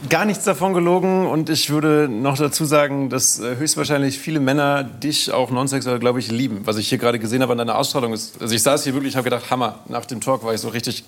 Gar 0.10 0.26
nichts 0.26 0.46
davon 0.46 0.74
gelogen 0.74 1.28
und 1.28 1.50
ich 1.50 1.70
würde 1.70 2.08
noch 2.10 2.38
dazu 2.38 2.66
sagen, 2.66 3.10
dass 3.10 3.40
äh, 3.40 3.58
höchstwahrscheinlich 3.58 4.18
viele 4.18 4.40
Männer 4.40 4.84
dich 4.84 5.32
auch 5.32 5.52
nonsexuell, 5.52 6.00
glaube 6.00 6.20
ich, 6.20 6.32
lieben. 6.32 6.62
Was 6.66 6.78
ich 6.78 6.90
hier 6.90 6.98
gerade 6.98 7.20
gesehen 7.20 7.42
habe 7.42 7.52
an 7.52 7.58
deiner 7.58 7.78
Ausstrahlung 7.78 8.14
ist, 8.14 8.42
also 8.42 8.56
ich 8.56 8.64
saß 8.64 8.86
hier 8.86 8.94
wirklich, 8.94 9.16
habe 9.16 9.26
gedacht, 9.26 9.52
Hammer. 9.52 9.80
Nach 9.88 10.06
dem 10.06 10.22
Talk 10.22 10.44
war 10.44 10.54
ich 10.54 10.62
so 10.62 10.70
richtig 10.70 11.04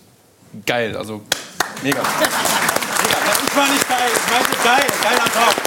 geil, 0.65 0.97
also 0.97 1.21
mega. 1.81 2.01
ich 2.01 3.57
war 3.57 3.67
nicht 3.67 3.87
geil, 3.87 4.09
ich 4.13 4.31
meinte 4.31 4.63
geil, 4.63 4.87
geiler 5.03 5.31
Talk. 5.31 5.60